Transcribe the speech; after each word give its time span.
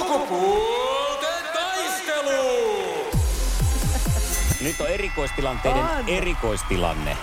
Sukupuolten 0.00 1.44
taistelu! 1.54 3.10
Nyt 4.60 4.80
on 4.80 4.86
erikoistilanteiden 4.88 5.82
On. 5.82 6.08
erikoistilanne. 6.08 7.16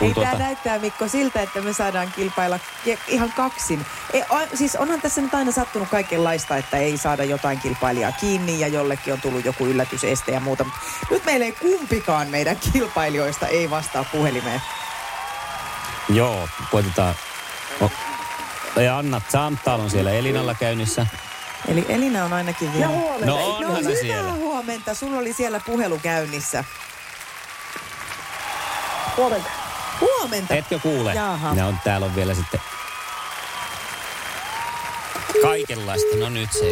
Ei 0.00 0.14
tuota- 0.14 0.30
tämä 0.30 0.42
näyttää 0.42 0.78
Mikko 0.78 1.08
siltä, 1.08 1.42
että 1.42 1.60
me 1.60 1.72
saadaan 1.72 2.12
kilpailla 2.16 2.58
ihan 3.08 3.32
kaksin. 3.36 3.86
Ei, 4.12 4.22
o, 4.30 4.38
siis 4.54 4.76
onhan 4.76 5.00
tässä 5.00 5.20
nyt 5.20 5.34
aina 5.34 5.52
sattunut 5.52 5.88
kaikenlaista, 5.88 6.56
että 6.56 6.76
ei 6.76 6.98
saada 6.98 7.24
jotain 7.24 7.60
kilpailijaa 7.60 8.12
kiinni 8.12 8.60
ja 8.60 8.68
jollekin 8.68 9.12
on 9.12 9.20
tullut 9.20 9.44
joku 9.44 9.66
yllätyseste 9.66 10.32
ja 10.32 10.40
muuta. 10.40 10.66
Nyt 11.10 11.24
meillä 11.24 11.46
ei 11.46 11.52
kumpikaan 11.52 12.28
meidän 12.28 12.56
kilpailijoista 12.72 13.46
ei 13.46 13.70
vastaa 13.70 14.04
puhelimeen. 14.12 14.62
Joo, 16.08 16.48
koitetaan. 16.70 17.14
O- 17.80 17.90
Ja 18.80 18.98
Anna 18.98 19.20
Zamtal 19.30 19.80
on 19.80 19.90
siellä 19.90 20.10
Elinalla 20.10 20.54
käynnissä. 20.54 21.06
Eli 21.68 21.86
Elina 21.88 22.24
on 22.24 22.32
ainakin 22.32 22.72
vielä. 22.72 22.86
No 22.86 23.56
onhan 23.56 23.64
no 23.74 23.74
se 23.74 23.80
hyvää 23.82 24.00
siellä. 24.00 24.32
huomenta. 24.32 24.94
Sulla 24.94 25.18
oli 25.18 25.32
siellä 25.32 25.60
puhelu 25.66 25.98
käynnissä. 26.02 26.64
Huomenta. 29.16 29.50
Huomenta. 30.00 30.54
Etkö 30.54 30.78
kuule? 30.78 31.14
Jaha. 31.14 31.54
Ne 31.54 31.64
on, 31.64 31.78
täällä 31.84 32.06
on 32.06 32.16
vielä 32.16 32.34
sitten 32.34 32.60
kaikenlaista. 35.42 36.16
No 36.16 36.28
nyt 36.28 36.52
se 36.52 36.64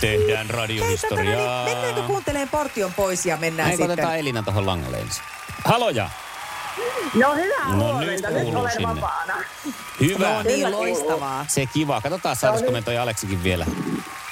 tehdään 0.00 0.28
Hei, 0.28 0.46
tota, 0.46 0.52
no 0.52 0.58
radiohistoriaa. 0.58 1.64
niin, 1.64 1.74
mennäänkö 1.76 2.02
kuuntelemaan 2.02 2.48
portion 2.48 2.92
pois 2.94 3.26
ja 3.26 3.36
mennään 3.36 3.68
Näin 3.68 3.76
sitten? 3.78 3.90
otetaan 3.92 4.18
Elina 4.18 4.42
tuohon 4.42 4.66
langalle 4.66 4.98
ensin. 4.98 5.24
Haloja! 5.64 6.10
No 7.14 7.34
hyvää 7.34 7.68
No 7.68 7.76
huomenta. 7.76 8.28
nyt 8.28 8.34
Nyt, 8.36 8.42
kuuluu 8.42 8.60
olen 8.60 8.72
sinne. 8.72 8.88
vapaana. 8.88 9.34
Hyvä. 10.00 10.32
No 10.32 10.42
niin, 10.42 10.70
loistavaa. 10.72 11.44
Se 11.48 11.66
kiva. 11.66 12.00
Katsotaan, 12.00 12.36
saadaanko 12.36 12.70
me 12.72 12.82
toi 12.82 12.98
Aleksikin 12.98 13.44
vielä. 13.44 13.66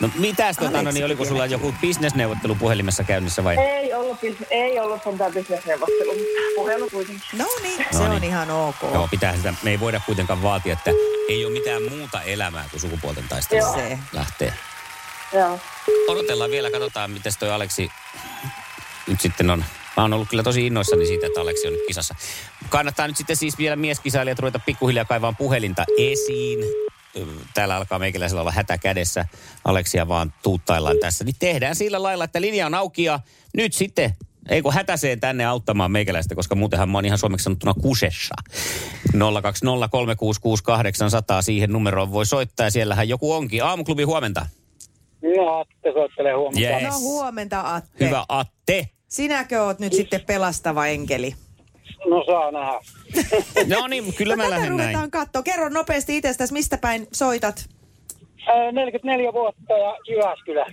No 0.01 0.11
mitäs 0.19 0.57
tota, 0.57 0.83
no 0.83 0.91
niin, 0.91 1.05
oliko 1.05 1.25
sulla 1.25 1.47
joku 1.47 1.75
bisnesneuvottelu 1.81 2.55
puhelimessa 2.55 3.05
käynnissä 3.05 3.45
vai? 3.45 3.57
Ei 3.59 3.95
ollut, 3.95 4.19
ei 4.51 4.81
ollut 4.81 5.03
sentään 5.05 5.33
bisnesneuvottelu. 5.33 6.13
Puhelu 6.57 6.91
kuitenkin. 6.91 7.23
No 7.39 7.47
niin, 7.63 7.79
No 7.79 7.99
se 7.99 7.99
niin. 7.99 8.13
on 8.13 8.25
ihan 8.25 8.51
ok. 8.51 8.77
Joo, 8.95 9.09
pitää 9.11 9.37
sitä, 9.37 9.55
me 9.63 9.71
ei 9.71 9.81
voida 9.81 10.01
kuitenkaan 10.07 10.43
vaatia, 10.43 10.73
että 10.73 10.91
ei 11.29 11.45
ole 11.45 11.53
mitään 11.53 11.83
muuta 11.91 12.23
elämää 12.23 12.65
kuin 12.71 12.81
sukupuolten 12.81 13.29
taistelu. 13.29 13.73
Se. 13.75 13.99
lähtee. 14.13 14.53
Joo. 15.33 15.61
Odotellaan 16.09 16.51
vielä, 16.51 16.71
katsotaan, 16.71 17.11
miten 17.11 17.33
toi 17.39 17.51
Aleksi 17.51 17.91
nyt 19.07 19.21
sitten 19.21 19.51
on. 19.51 19.65
Mä 19.97 20.03
oon 20.03 20.13
ollut 20.13 20.29
kyllä 20.29 20.43
tosi 20.43 20.67
innoissani 20.67 21.07
siitä, 21.07 21.27
että 21.27 21.41
Aleksi 21.41 21.67
on 21.67 21.73
nyt 21.73 21.87
kisassa. 21.87 22.15
Kannattaa 22.69 23.07
nyt 23.07 23.17
sitten 23.17 23.37
siis 23.37 23.59
vielä 23.59 23.77
mieskisailijat 23.77 24.39
ruveta 24.39 24.59
pikkuhiljaa 24.67 25.05
kaivaan 25.05 25.37
puhelinta 25.37 25.85
esiin. 25.99 26.59
Täällä 27.55 27.77
alkaa 27.77 27.99
meikäläisellä 27.99 28.41
olla 28.41 28.53
hätä 28.53 28.79
kädessä. 28.79 29.25
Aleksia 29.65 30.09
vaan 30.09 30.33
tuuttaillaan 30.43 30.99
tässä. 30.99 31.25
Niin 31.25 31.37
tehdään 31.39 31.77
sillä 31.77 32.03
lailla, 32.03 32.25
että 32.25 32.41
linja 32.41 32.67
on 32.67 32.75
auki 32.75 33.05
ja 33.05 33.21
nyt 33.57 33.73
sitten 33.73 34.17
ei 34.49 34.63
kun 34.63 34.73
hätäseen 34.73 35.21
tänne 35.21 35.45
auttamaan 35.45 35.91
meikäläistä, 35.91 36.35
koska 36.35 36.55
muutenhan 36.55 36.89
mä 36.89 36.99
oon 36.99 37.05
ihan 37.05 37.19
suomeksi 37.19 37.45
sanottuna 37.45 37.75
kusessa. 37.75 38.35
020366800 39.13 39.19
siihen 41.41 41.73
numeroon 41.73 42.13
voi 42.13 42.27
soittaa 42.27 42.67
ja 42.67 42.71
siellähän 42.71 43.09
joku 43.09 43.33
onkin. 43.33 43.65
Aamuklubi 43.65 44.03
huomenta. 44.03 44.47
No, 45.37 45.59
Atte 45.61 45.93
soittelee 45.93 46.35
huomenta. 46.35 46.61
Yes. 46.61 46.83
No 46.83 46.99
huomenta 46.99 47.75
Atte. 47.75 48.07
Hyvä 48.07 48.25
Atte. 48.29 48.89
Sinäkö 49.15 49.63
oot 49.63 49.79
nyt 49.79 49.93
sitten 49.93 50.21
pelastava 50.27 50.87
enkeli? 50.87 51.35
No 52.07 52.25
saa 52.27 52.51
nähdä. 52.51 52.81
No 53.77 53.87
niin, 53.87 54.15
kyllä 54.15 54.37
mä 54.37 54.43
no, 54.43 54.49
tätä 54.49 54.61
lähden 54.61 54.77
näin. 54.77 54.89
ruvetaan 54.89 55.11
katsoa. 55.11 55.43
Kerro 55.43 55.69
nopeasti 55.69 56.17
itsestäsi, 56.17 56.53
mistä 56.53 56.79
päin 56.79 57.09
soitat. 57.13 57.69
Ää, 58.49 58.73
44 58.73 59.33
vuotta 59.33 59.73
ja 59.73 59.97
Jyväskylä. 60.09 60.67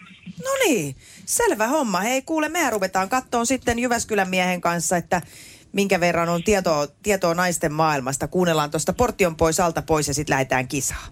No 0.46 0.52
niin, 0.66 0.96
selvä 1.25 1.68
homma. 1.68 2.00
Hei 2.00 2.22
kuule, 2.22 2.50
me 2.50 2.69
ruvetaan 2.69 3.09
kattoon 3.09 3.46
sitten 3.46 3.79
Jyväskylän 3.79 4.29
miehen 4.29 4.62
kanssa, 4.62 4.97
että 4.97 5.22
minkä 5.73 6.00
verran 6.00 6.29
on 6.29 6.44
tietoa, 6.44 6.88
tietoa 7.03 7.34
naisten 7.34 7.73
maailmasta. 7.73 8.28
Kuunnellaan 8.28 8.72
tuosta 8.72 8.94
portion 8.94 9.35
pois 9.35 9.59
alta 9.59 9.81
pois 9.81 10.08
ja 10.08 10.13
sitten 10.13 10.34
lähdetään 10.34 10.68
kisaan. 10.68 11.12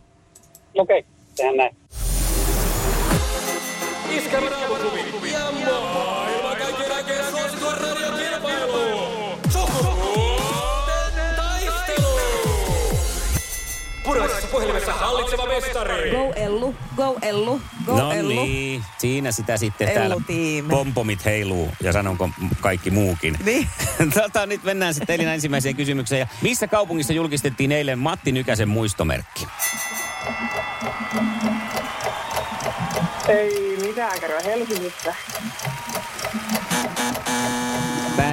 Okei, 0.74 1.00
okay, 1.00 1.12
tehdään 1.36 1.58
näin. 1.58 1.76
Iskävä 4.18 4.50
raamuklubi 4.50 5.32
ja 5.32 6.19
kaikkien 7.10 7.32
suosituen 7.32 7.78
radiokilpailu. 7.78 9.40
Sukupuolten 9.50 11.36
taistelu! 11.36 12.20
Puraisessa 14.04 14.48
puhelimessa 14.48 14.94
hallitseva 14.94 15.46
mestari. 15.46 16.12
Go 16.12 16.34
Ellu, 16.36 16.76
go 16.96 17.18
Ellu, 17.22 17.62
go 17.86 17.98
No 17.98 18.12
Ellu. 18.12 18.30
niin, 18.30 18.84
siinä 18.98 19.32
sitä 19.32 19.58
sitten 19.58 19.88
Ellu 19.88 20.00
täällä 20.00 20.16
team. 20.28 20.68
pompomit 20.70 21.26
heiluu 21.26 21.72
ja 21.84 21.94
sanonko 21.94 22.30
kaikki 22.62 22.92
muukin. 22.92 23.38
Niin. 23.46 23.68
tota, 24.22 24.46
nyt 24.46 24.64
mennään 24.64 24.94
sitten 24.94 25.14
Elina 25.16 25.34
ensimmäiseen 25.34 25.76
kysymykseen. 25.76 26.20
Ja 26.20 26.28
missä 26.42 26.68
kaupungissa 26.68 27.14
julkistettiin 27.14 27.72
eilen 27.72 28.00
Matti 28.00 28.32
Nykäsen 28.32 28.70
muistomerkki? 28.70 29.48
Ei 33.28 33.78
mitään, 33.82 34.20
kerro 34.20 34.40
Helsingissä. 34.46 35.16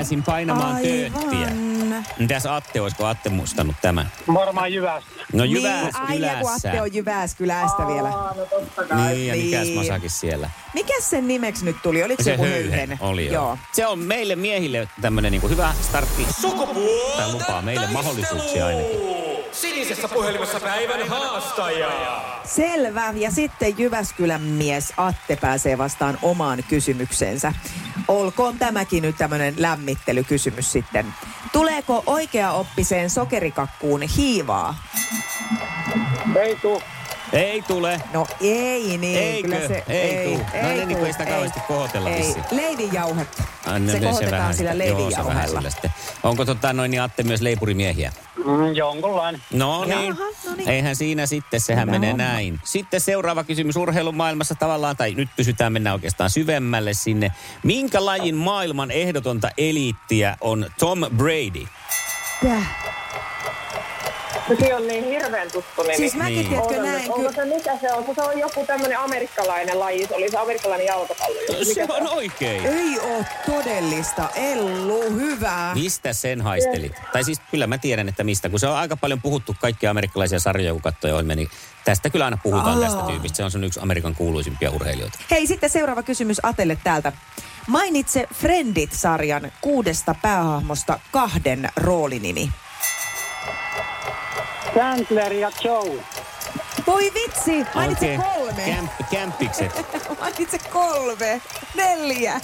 Pääsin 0.06 0.22
painamaan 0.22 0.76
tööttiä. 0.76 1.48
Aivan. 1.48 2.04
Mitäs 2.18 2.46
Atte, 2.46 2.80
olisiko 2.80 3.06
Atte 3.06 3.28
muistanut 3.30 3.76
tämän? 3.82 4.12
Varmaan 4.34 4.72
Jyväskylä. 4.72 5.22
No 5.32 5.44
Niin, 5.44 5.66
ai 5.66 5.80
ja 5.90 5.92
kun 5.94 6.10
Jyväskylässä. 6.16 6.68
Atte 6.68 6.82
on 6.82 6.94
Jyväskylästä 6.94 7.86
vielä. 7.86 8.08
Aa, 8.08 8.34
no 8.36 8.44
totta 8.46 8.84
kai. 8.84 9.14
Niin, 9.14 9.26
ja 9.26 9.34
Niin. 9.34 9.44
mikäs 9.46 9.68
masakin 9.74 10.10
siellä? 10.10 10.50
Mikä 10.74 10.94
sen 11.00 11.28
nimeksi 11.28 11.64
nyt 11.64 11.76
tuli? 11.82 12.02
Oliko 12.04 12.22
se, 12.22 12.30
joku 12.30 12.44
höyhen? 12.44 12.98
oli 13.00 13.26
jo. 13.26 13.32
Joo. 13.32 13.58
Se 13.72 13.86
on 13.86 13.98
meille 13.98 14.36
miehille 14.36 14.88
tämmönen 15.00 15.32
niinku 15.32 15.48
hyvä 15.48 15.72
startti. 15.82 16.22
Tää 16.24 16.32
Sukupuolten 16.40 17.32
lupaa 17.32 17.62
meille 17.62 17.86
mahdollisuuksia 17.86 18.66
ainakin. 18.66 18.98
Sinisessä 19.52 20.08
puhelimessa 20.08 20.60
päivän 20.60 21.08
haastaja. 21.08 21.88
Selvä. 22.46 23.12
Ja 23.16 23.30
sitten 23.30 23.78
Jyväskylän 23.78 24.42
mies 24.42 24.92
Atte 24.96 25.36
pääsee 25.36 25.78
vastaan 25.78 26.18
omaan 26.22 26.58
kysymykseensä. 26.68 27.52
Olkoon 28.08 28.58
tämäkin 28.58 29.02
nyt 29.02 29.16
tämmöinen 29.16 29.54
lämmittelykysymys 29.56 30.72
sitten. 30.72 31.06
Tuleeko 31.52 32.02
oikeaoppiseen 32.06 33.10
sokerikakkuun 33.10 34.02
hiivaa? 34.02 34.74
Ei 36.40 36.56
tuu. 36.56 36.82
Ei 37.32 37.62
tule. 37.62 38.00
No 38.12 38.26
ei 38.40 38.98
niin. 38.98 39.18
Eikö? 39.18 39.48
Kyllä 39.48 39.68
se, 39.68 39.84
Ei 39.88 40.24
tuu. 40.24 40.46
No 40.62 40.68
niin, 40.68 40.88
niin 40.88 40.98
kuin 40.98 41.06
ei 41.06 41.12
sitä 41.12 41.26
kauheasti 41.26 41.60
kohotella 41.68 42.10
Ei. 42.10 42.18
vissiin. 42.18 42.44
No 42.50 42.50
se 43.92 43.98
niin, 43.98 44.02
kohotetaan 44.02 44.40
vähän 44.40 44.54
sillä 44.54 44.72
sitä- 44.72 44.84
joo, 44.84 45.10
se 45.10 45.16
vähän 45.16 45.28
leivinjauhella. 45.28 45.46
sillä 45.46 45.70
sitten. 45.70 45.90
Onko 46.22 46.44
tota 46.44 46.72
noin 46.72 46.90
niin 46.90 47.02
Atte 47.02 47.22
myös 47.22 47.40
leipurimiehiä? 47.40 48.12
Mm, 48.36 48.74
jonkunlainen. 48.74 49.42
No 49.52 49.84
niin. 49.84 50.06
Jaha, 50.08 50.24
no 50.44 50.54
niin. 50.56 50.68
Eihän 50.68 50.96
siinä 50.96 51.26
sitten, 51.26 51.60
sehän 51.60 51.88
Hyvä 51.88 51.92
menee 51.98 52.10
homma. 52.10 52.24
näin. 52.24 52.60
Sitten 52.64 53.00
seuraava 53.00 53.44
kysymys 53.44 53.76
urheilumaailmassa 53.76 54.54
tavallaan, 54.54 54.96
tai 54.96 55.14
nyt 55.14 55.28
pysytään 55.36 55.72
mennä 55.72 55.92
oikeastaan 55.92 56.30
syvemmälle 56.30 56.94
sinne. 56.94 57.32
Minkä 57.62 58.04
lajin 58.04 58.34
maailman 58.36 58.90
ehdotonta 58.90 59.50
eliittiä 59.58 60.36
on 60.40 60.66
Tom 60.78 60.98
Brady? 61.16 61.66
Täh. 62.42 62.85
No 64.48 64.56
se 64.60 64.74
on 64.74 64.86
niin 64.86 65.04
hirveän 65.04 65.50
tuttu 65.52 65.82
nimi. 65.82 65.96
Siis 65.96 66.14
mäkin 66.14 66.34
Niin. 66.36 66.48
tiedätkö 66.48 66.82
näin, 66.82 67.12
Onko 67.12 67.32
se 67.32 67.44
mikä 67.44 67.78
se 67.80 67.92
on? 67.92 68.14
Se 68.14 68.22
on 68.22 68.38
joku 68.38 68.64
tämmöinen 68.66 68.98
amerikkalainen 68.98 69.80
laji. 69.80 70.06
Se 70.06 70.14
oli 70.14 70.30
se 70.30 70.36
amerikkalainen 70.38 70.86
jalkapallo. 70.86 71.38
Se 71.74 71.86
on 71.88 72.08
oikein. 72.08 72.66
Ei 72.66 72.98
oo 73.00 73.24
todellista. 73.46 74.28
Ellu, 74.34 75.02
hyvä. 75.10 75.70
Mistä 75.74 76.12
sen 76.12 76.40
haistelit? 76.40 76.92
Tai 77.12 77.24
siis 77.24 77.40
kyllä 77.50 77.66
mä 77.66 77.78
tiedän, 77.78 78.08
että 78.08 78.24
mistä. 78.24 78.48
Kun 78.48 78.60
se 78.60 78.66
on 78.66 78.76
aika 78.76 78.96
paljon 78.96 79.22
puhuttu 79.22 79.56
kaikkia 79.60 79.90
amerikkalaisia 79.90 80.40
sarjoja, 80.40 80.72
kun 80.72 80.82
katsoo 80.82 81.10
ohjelmia, 81.10 81.36
niin 81.36 81.48
tästä 81.84 82.10
kyllä 82.10 82.24
aina 82.24 82.38
puhutaan 82.42 82.82
Aa. 82.82 82.88
tästä 82.90 83.02
tyypistä. 83.02 83.36
Se 83.36 83.44
on 83.44 83.50
sun 83.50 83.64
yksi 83.64 83.80
Amerikan 83.82 84.14
kuuluisimpia 84.14 84.70
urheilijoita. 84.70 85.18
Hei, 85.30 85.46
sitten 85.46 85.70
seuraava 85.70 86.02
kysymys 86.02 86.40
Atelle 86.42 86.78
täältä. 86.84 87.12
Mainitse 87.66 88.26
Friendit-sarjan 88.34 89.52
kuudesta 89.60 90.14
päähahmosta 90.22 91.00
kahden 91.12 91.68
roolinimi. 91.76 92.48
Chandler 94.76 95.32
ja 95.32 95.50
Joe. 95.64 96.04
Voi 96.86 97.12
vitsi, 97.14 97.66
mainitse 97.74 98.06
Oikein 98.06 98.22
kolme. 98.22 98.62
Kämp, 98.62 98.90
kämpikset. 99.10 99.72
Mainitse 100.20 100.58
kolme, 100.58 101.40
neljä. 101.74 102.40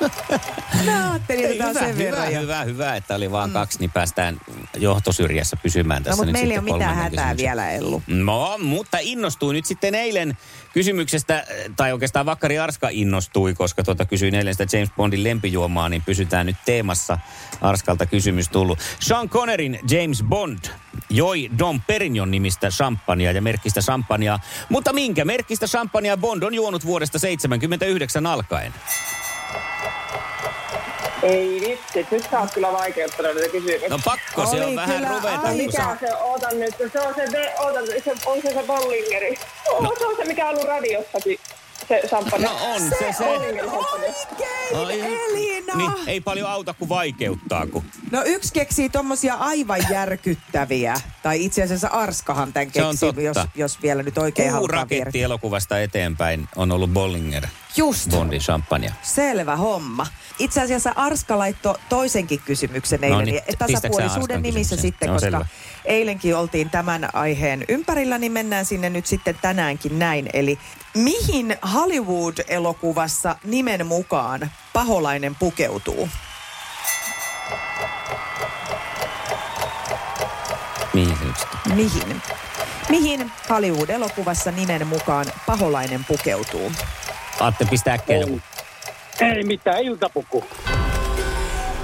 No, 0.86 1.10
ajattelin, 1.10 1.44
että 1.44 1.66
hyvä, 1.68 1.80
sen 1.80 1.88
hyvä, 1.96 2.04
verran 2.04 2.32
jo. 2.34 2.40
hyvä, 2.40 2.64
hyvä, 2.64 2.96
että 2.96 3.14
oli 3.14 3.30
vaan 3.30 3.50
kaksi, 3.50 3.78
niin 3.78 3.90
päästään 3.90 4.40
johtosyrjässä 4.76 5.56
pysymään 5.56 6.02
No, 6.02 6.04
tässä 6.04 6.16
mutta 6.16 6.26
nyt 6.26 6.32
meillä 6.32 6.54
ei 6.54 6.58
ole 6.58 6.72
mitään 6.72 6.94
hätää 6.96 7.10
kysymyksen. 7.10 7.36
vielä, 7.36 7.70
Ellu. 7.70 8.02
No, 8.06 8.58
mutta 8.58 8.98
innostuin 9.00 9.54
nyt 9.54 9.66
sitten 9.66 9.94
eilen 9.94 10.36
kysymyksestä, 10.72 11.46
tai 11.76 11.92
oikeastaan 11.92 12.26
Vakkari 12.26 12.58
Arska 12.58 12.88
innostui, 12.90 13.54
koska 13.54 13.84
tuota 13.84 14.04
kysyin 14.04 14.34
eilen 14.34 14.54
sitä 14.54 14.76
James 14.76 14.90
Bondin 14.96 15.24
lempijuomaa, 15.24 15.88
niin 15.88 16.02
pysytään 16.06 16.46
nyt 16.46 16.56
teemassa. 16.64 17.18
Arskalta 17.60 18.06
kysymys 18.06 18.48
tullut. 18.48 18.78
Sean 19.00 19.28
Connerin 19.28 19.80
James 19.90 20.22
Bond 20.28 20.58
joi 21.10 21.50
Dom 21.58 21.80
Perignon 21.86 22.30
nimistä 22.30 22.68
champagnea 22.68 23.32
ja 23.32 23.42
merkkistä 23.42 23.80
champagnea. 23.80 24.38
Mutta 24.68 24.92
minkä 24.92 25.24
merkkistä 25.24 25.66
champagnea 25.66 26.16
Bond 26.16 26.42
on 26.42 26.54
juonut 26.54 26.86
vuodesta 26.86 27.18
79 27.18 28.26
alkaen? 28.26 28.74
Ei 31.22 31.60
vitsi, 31.60 32.06
nyt 32.10 32.24
sä 32.30 32.40
oot 32.40 32.50
kyllä 32.54 32.72
vaikeuttanut 32.72 33.34
näitä 33.34 33.48
kysymyksiä. 33.52 33.88
No 33.88 33.98
pakko 34.04 34.46
se 34.46 34.64
on 34.64 34.76
vähän 34.76 35.08
ruveta. 35.08 35.28
aika- 35.30 35.48
Mikä 35.48 35.96
se, 36.00 36.14
ootan 36.14 36.60
nyt, 36.60 36.74
se 36.92 37.00
on 37.00 37.14
se, 37.14 37.54
ootan, 37.58 37.84
se 38.04 38.12
on 38.26 38.42
se 38.42 38.52
se 38.52 38.62
Bollingeri. 38.66 39.38
No. 39.80 39.92
Se 39.98 40.06
on 40.06 40.16
se, 40.16 40.24
mikä 40.24 40.44
on 40.44 40.50
ollut 40.50 40.64
radiossakin, 40.68 41.38
se 41.90 42.08
champagne. 42.08 42.46
No 42.46 42.56
on 42.74 42.80
se 42.80 43.12
se. 43.18 43.24
Oikein, 43.24 43.60
Ai, 44.74 45.00
Elina! 45.00 45.76
Niin, 45.76 45.92
ei 46.06 46.20
paljon 46.20 46.50
auta 46.50 46.74
kuin 46.74 46.88
vaikeuttaa. 46.88 47.66
Kun. 47.66 47.84
No 48.10 48.22
yksi 48.26 48.52
keksii 48.52 48.88
tommosia 48.88 49.34
aivan 49.34 49.80
järkyttäviä. 49.90 50.94
Tai 51.22 51.44
itse 51.44 51.62
asiassa 51.62 51.88
Arskahan 51.88 52.52
tämän 52.52 52.70
Se 52.72 52.84
on 52.84 52.96
keksii, 53.00 53.24
jos, 53.24 53.36
jos 53.54 53.82
vielä 53.82 54.02
nyt 54.02 54.18
oikein 54.18 54.52
halutaan 54.52 54.88
Puuraketti 54.88 55.12
viedä. 55.18 55.24
elokuvasta 55.24 55.80
eteenpäin 55.80 56.48
on 56.56 56.72
ollut 56.72 56.90
Bollinger 56.90 57.46
Just. 57.76 58.10
Bondin 58.10 58.40
champagne. 58.40 58.92
Selvä 59.02 59.56
homma. 59.56 60.06
Itse 60.38 60.60
asiassa 60.60 60.92
Arska 60.96 61.38
laittoi 61.38 61.74
toisenkin 61.88 62.40
kysymyksen 62.44 63.04
eilen. 63.04 63.18
No 63.18 63.24
niin, 63.24 63.40
tasapuolisuuden 63.58 64.42
nimissä 64.42 64.76
kysymyksen? 64.76 64.78
sitten, 64.78 65.10
on 65.10 65.14
koska 65.16 65.26
selvä. 65.30 65.46
Eilenkin 65.90 66.36
oltiin 66.36 66.70
tämän 66.70 67.08
aiheen 67.12 67.64
ympärillä, 67.68 68.18
niin 68.18 68.32
mennään 68.32 68.64
sinne 68.64 68.90
nyt 68.90 69.06
sitten 69.06 69.36
tänäänkin 69.42 69.98
näin. 69.98 70.30
Eli 70.32 70.58
mihin 70.94 71.56
Hollywood-elokuvassa 71.74 73.36
nimen 73.44 73.86
mukaan 73.86 74.50
paholainen 74.72 75.34
pukeutuu? 75.34 76.08
Mihin 80.94 81.16
se 81.18 81.24
nyt 81.24 81.36
sitten? 81.38 81.74
Mihin? 81.74 82.22
Mihin 82.88 83.32
Hollywood-elokuvassa 83.50 84.50
nimen 84.50 84.86
mukaan 84.86 85.26
paholainen 85.46 86.04
pukeutuu? 86.04 86.72
Aatte 87.40 87.64
pistää 87.70 87.98
joku. 88.08 88.40
Ei 89.20 89.44
mitään, 89.44 89.82
iltapuku. 89.82 90.44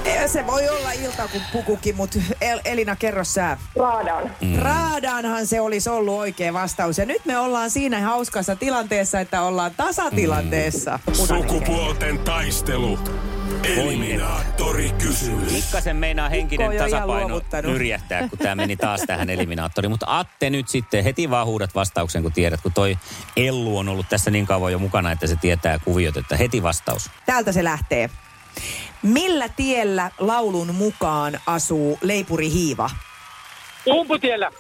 Eh, 0.06 0.31
Se 0.31 0.47
voi 0.47 0.69
olla 0.69 0.93
ilta 0.93 1.29
kuin 1.29 1.43
pukukin, 1.53 1.97
mutta 1.97 2.19
El- 2.41 2.61
Elina, 2.64 2.97
kerro 2.97 3.25
sä. 3.25 3.56
Raadaan. 3.79 4.31
Mm. 4.41 4.58
Raadaanhan 4.58 5.47
se 5.47 5.61
olisi 5.61 5.88
ollut 5.91 6.14
oikea 6.19 6.53
vastaus. 6.53 6.99
Ja 6.99 7.06
nyt 7.06 7.25
me 7.25 7.38
ollaan 7.38 7.70
siinä 7.70 8.00
hauskassa 8.00 8.56
tilanteessa, 8.56 9.20
että 9.20 9.43
ollaan 9.43 9.70
tasatilanteessa. 9.76 10.99
Mm. 11.06 11.14
Sukupuolten 11.14 12.19
taistelu. 12.19 12.99
Eliminaattori 13.76 14.93
kysymys. 14.99 15.53
Pikkasen 15.53 15.97
meinaa 15.97 16.29
henkinen 16.29 16.79
tasapaino 16.79 17.41
nyrjähtää, 17.62 18.29
kun 18.29 18.38
tämä 18.38 18.55
meni 18.55 18.76
taas 18.76 19.00
tähän 19.06 19.31
eliminaattoriin. 19.31 19.91
Mutta 19.91 20.19
Atte 20.19 20.50
nyt 20.50 20.69
sitten 20.69 21.05
heti 21.05 21.31
vaan 21.31 21.47
huudat 21.47 21.75
vastauksen, 21.75 22.23
kun 22.23 22.32
tiedät, 22.32 22.61
kun 22.61 22.73
toi 22.73 22.99
Ellu 23.37 23.79
on 23.79 23.88
ollut 23.88 24.08
tässä 24.08 24.31
niin 24.31 24.47
kauan 24.47 24.73
jo 24.73 24.79
mukana, 24.79 25.12
että 25.12 25.26
se 25.26 25.37
tietää 25.37 25.79
kuviot, 25.79 26.17
että 26.17 26.37
heti 26.37 26.62
vastaus. 26.62 27.11
Täältä 27.26 27.53
se 27.53 27.64
lähtee. 27.64 28.11
Millä 29.03 29.49
tiellä 29.49 30.11
laulun 30.19 30.75
mukaan 30.75 31.41
asuu 31.47 31.99
leipuri 32.03 32.50
Hiiva? 32.50 32.91
Umputiellä. 33.87 34.50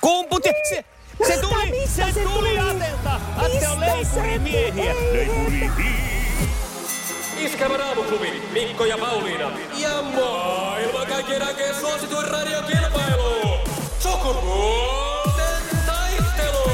Kumput, 0.00 0.44
ja- 0.44 0.52
se, 0.68 0.84
se 1.26 1.38
tuli, 1.40 1.70
mistä 1.70 2.06
se, 2.06 2.12
se 2.12 2.20
tuli 2.20 2.34
tuli? 2.34 2.58
Atelta. 2.58 3.20
Atte 3.36 3.68
on 3.68 3.80
leipuri 3.80 4.38
miehiä. 4.38 4.94
Leipuri 5.12 5.70
Iskävä 7.38 7.76
raamuklubi, 7.76 8.42
Mikko 8.52 8.84
ja 8.84 8.98
Pauliina. 8.98 9.50
Ja 9.78 10.02
maailman 10.02 11.06
kaikkien 11.06 11.42
aikeen 11.42 11.74
suosituen 11.74 12.28
radiokilpailu. 12.28 13.58
Sukupuolten 13.98 15.62
taistelu. 15.86 16.70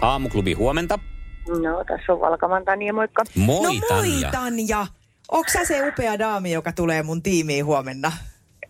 Aamuklubi, 0.00 0.52
huomenta. 0.52 0.98
No, 1.48 1.84
tässä 1.84 2.12
on 2.12 2.20
Valkaman 2.20 2.64
Tania, 2.64 2.92
moikka. 2.92 3.22
Moi, 3.36 3.56
no 3.56 3.62
moi 3.62 3.80
Tanja. 3.88 4.30
Tanja. 4.30 4.86
Onko 5.30 5.48
sä 5.52 5.64
se 5.64 5.88
upea 5.88 6.18
daami, 6.18 6.52
joka 6.52 6.72
tulee 6.72 7.02
mun 7.02 7.22
tiimiin 7.22 7.64
huomenna? 7.64 8.12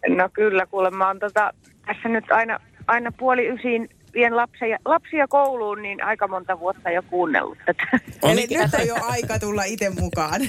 No 0.09 0.29
kyllä, 0.33 0.67
kuule, 0.67 0.91
mä 0.91 1.07
oon 1.07 1.19
tota, 1.19 1.55
tässä 1.87 2.09
nyt 2.09 2.25
aina, 2.33 2.61
aina 2.87 3.13
puoli 3.19 3.49
ysiin 3.49 3.89
vien 4.15 4.37
lapsia, 4.37 4.79
lapsia 4.85 5.29
kouluun, 5.29 5.83
niin 5.83 6.05
aika 6.05 6.29
monta 6.29 6.61
vuotta 6.61 6.91
jo 6.91 7.03
kuunnellut 7.03 7.59
tätä. 7.67 7.87
On 8.23 8.31
Eli 8.31 8.47
nyt 8.51 8.75
on 8.81 8.87
jo 8.87 8.97
aika 9.03 9.39
tulla 9.39 9.65
itse 9.65 9.91
mukaan. 9.91 10.41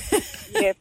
Jep. 0.62 0.78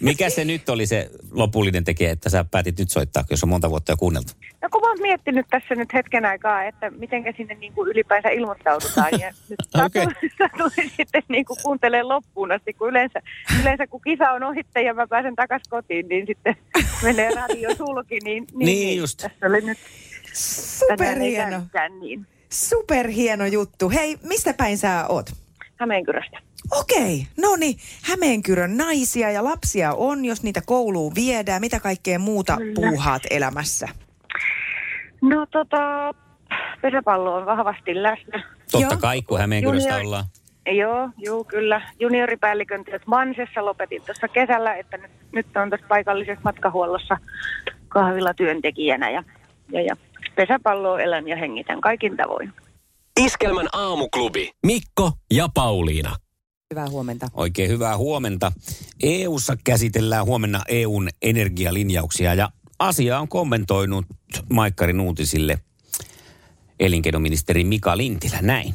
Mikä 0.00 0.30
se 0.30 0.44
nyt 0.44 0.68
oli 0.68 0.86
se 0.86 1.10
lopullinen 1.30 1.84
tekijä, 1.84 2.10
että 2.10 2.30
sä 2.30 2.44
päätit 2.50 2.78
nyt 2.78 2.90
soittaa, 2.90 3.24
jos 3.30 3.42
on 3.42 3.48
monta 3.48 3.70
vuotta 3.70 3.92
jo 3.92 3.96
kuunneltu? 3.96 4.32
No 4.62 4.68
kun 4.72 4.80
mä 4.80 4.88
oon 4.88 5.02
miettinyt 5.02 5.46
tässä 5.50 5.74
nyt 5.74 5.92
hetken 5.92 6.24
aikaa, 6.24 6.64
että 6.64 6.90
miten 6.90 7.24
sinne 7.36 7.54
niin 7.54 7.72
kuin 7.72 7.90
ylipäänsä 7.90 8.28
ilmoittaudutaan. 8.28 9.10
Ja 9.20 9.32
nyt 9.48 9.58
satuin, 9.76 10.16
satuin 10.38 10.92
sitten 10.96 11.22
niin 11.28 11.44
kuin 11.44 11.58
kuuntelee 11.62 12.02
loppuun 12.02 12.52
asti, 12.52 12.72
kun 12.72 12.88
yleensä, 12.88 13.22
yleensä 13.60 13.86
kun 13.86 14.00
kisa 14.00 14.30
on 14.30 14.42
ohitte 14.42 14.82
ja 14.82 14.94
mä 14.94 15.06
pääsen 15.06 15.36
takaisin 15.36 15.70
kotiin, 15.70 16.08
niin 16.08 16.26
sitten 16.26 16.56
menee 17.02 17.30
radio 17.34 17.74
sulki. 17.74 18.18
Niin, 18.24 18.46
niin, 18.52 18.66
Niin 18.66 18.98
just. 18.98 19.18
Tässä 19.18 19.46
oli 19.46 19.60
nyt 19.60 19.78
Superhieno. 20.36 21.62
niin. 22.00 22.26
Superhieno 22.48 23.46
juttu. 23.46 23.90
Hei, 23.90 24.16
mistä 24.22 24.54
päin 24.54 24.78
sä 24.78 25.06
oot? 25.08 25.30
Hämeenkyrästä. 25.76 26.38
Okei, 26.70 27.26
no 27.36 27.56
niin, 27.56 27.76
Hämeenkyrön 28.02 28.76
naisia 28.76 29.30
ja 29.30 29.44
lapsia 29.44 29.92
on, 29.92 30.24
jos 30.24 30.42
niitä 30.42 30.60
kouluun 30.66 31.14
viedään. 31.14 31.60
Mitä 31.60 31.80
kaikkea 31.80 32.18
muuta 32.18 32.58
puuhaat 32.74 33.22
elämässä? 33.30 33.88
No 35.22 35.46
tota, 35.46 36.14
pesäpallo 36.80 37.34
on 37.34 37.46
vahvasti 37.46 38.02
läsnä. 38.02 38.42
Totta 38.72 38.86
Joo. 38.86 38.96
kai, 39.00 39.22
kun 39.22 39.38
Hämeenkylästä 39.38 39.90
Junior- 39.90 40.06
ollaan. 40.06 40.24
Joo, 40.76 41.10
joo, 41.18 41.44
kyllä. 41.44 41.80
Junioripäällikön 42.00 42.84
työt 42.84 43.02
Mansessa 43.06 43.64
lopetin 43.64 44.02
tuossa 44.06 44.28
kesällä, 44.28 44.74
että 44.74 44.96
nyt, 44.96 45.10
nyt 45.32 45.56
on 45.56 45.70
tuossa 45.70 45.86
paikallisessa 45.88 46.40
matkahuollossa 46.44 47.18
kahvilla 47.88 48.34
työntekijänä 48.34 49.10
ja, 49.10 49.22
ja, 49.72 49.80
ja 49.80 49.96
pesäpalloa 50.36 51.00
elän 51.00 51.28
ja 51.28 51.36
hengitän 51.36 51.80
kaikin 51.80 52.16
tavoin. 52.16 52.52
Iskelmän 53.20 53.68
aamuklubi. 53.72 54.50
Mikko 54.66 55.12
ja 55.30 55.48
Pauliina. 55.54 56.16
Hyvää 56.74 56.90
huomenta. 56.90 57.26
Oikein 57.34 57.70
hyvää 57.70 57.96
huomenta. 57.96 58.52
EU:ssa 59.02 59.56
käsitellään 59.64 60.26
huomenna 60.26 60.62
EUn 60.68 61.08
energialinjauksia 61.22 62.34
ja 62.34 62.48
asia 62.78 63.18
on 63.20 63.28
kommentoinut 63.28 64.06
Maikkarin 64.52 65.00
uutisille 65.00 65.58
elinkeinoministeri 66.80 67.64
Mika 67.64 67.96
Lintilä 67.96 68.38
näin. 68.42 68.74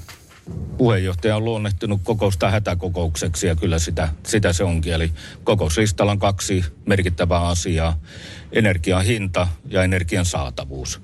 puheenjohtaja 0.77 1.35
on 1.35 1.45
luonnehtinut 1.45 2.01
kokousta 2.03 2.51
hätäkokoukseksi 2.51 3.47
ja 3.47 3.55
kyllä 3.55 3.79
sitä, 3.79 4.09
sitä 4.25 4.53
se 4.53 4.63
onkin. 4.63 4.93
Eli 4.93 5.11
kokouslistalla 5.43 6.11
on 6.11 6.19
kaksi 6.19 6.65
merkittävää 6.85 7.47
asiaa, 7.47 7.99
energian 8.51 9.05
hinta 9.05 9.47
ja 9.69 9.83
energian 9.83 10.25
saatavuus. 10.25 11.01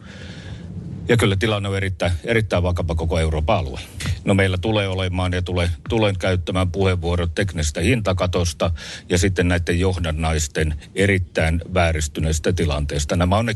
Ja 1.09 1.17
kyllä 1.17 1.35
tilanne 1.35 1.69
on 1.69 1.77
erittäin, 1.77 2.11
erittäin 2.23 2.63
vakava 2.63 2.95
koko 2.95 3.19
Euroopan 3.19 3.57
alue. 3.57 3.79
No 4.25 4.33
meillä 4.33 4.57
tulee 4.57 4.87
olemaan 4.87 5.33
ja 5.33 5.41
tulee, 5.41 5.71
tulen 5.89 6.17
käyttämään 6.17 6.71
puheenvuorot 6.71 7.35
teknisestä 7.35 7.81
hintakatosta 7.81 8.71
ja 9.09 9.17
sitten 9.17 9.47
näiden 9.47 9.79
johdannaisten 9.79 10.75
erittäin 10.95 11.61
vääristyneestä 11.73 12.53
tilanteesta. 12.53 13.15
Nämä 13.15 13.37
on 13.37 13.45
ne 13.45 13.55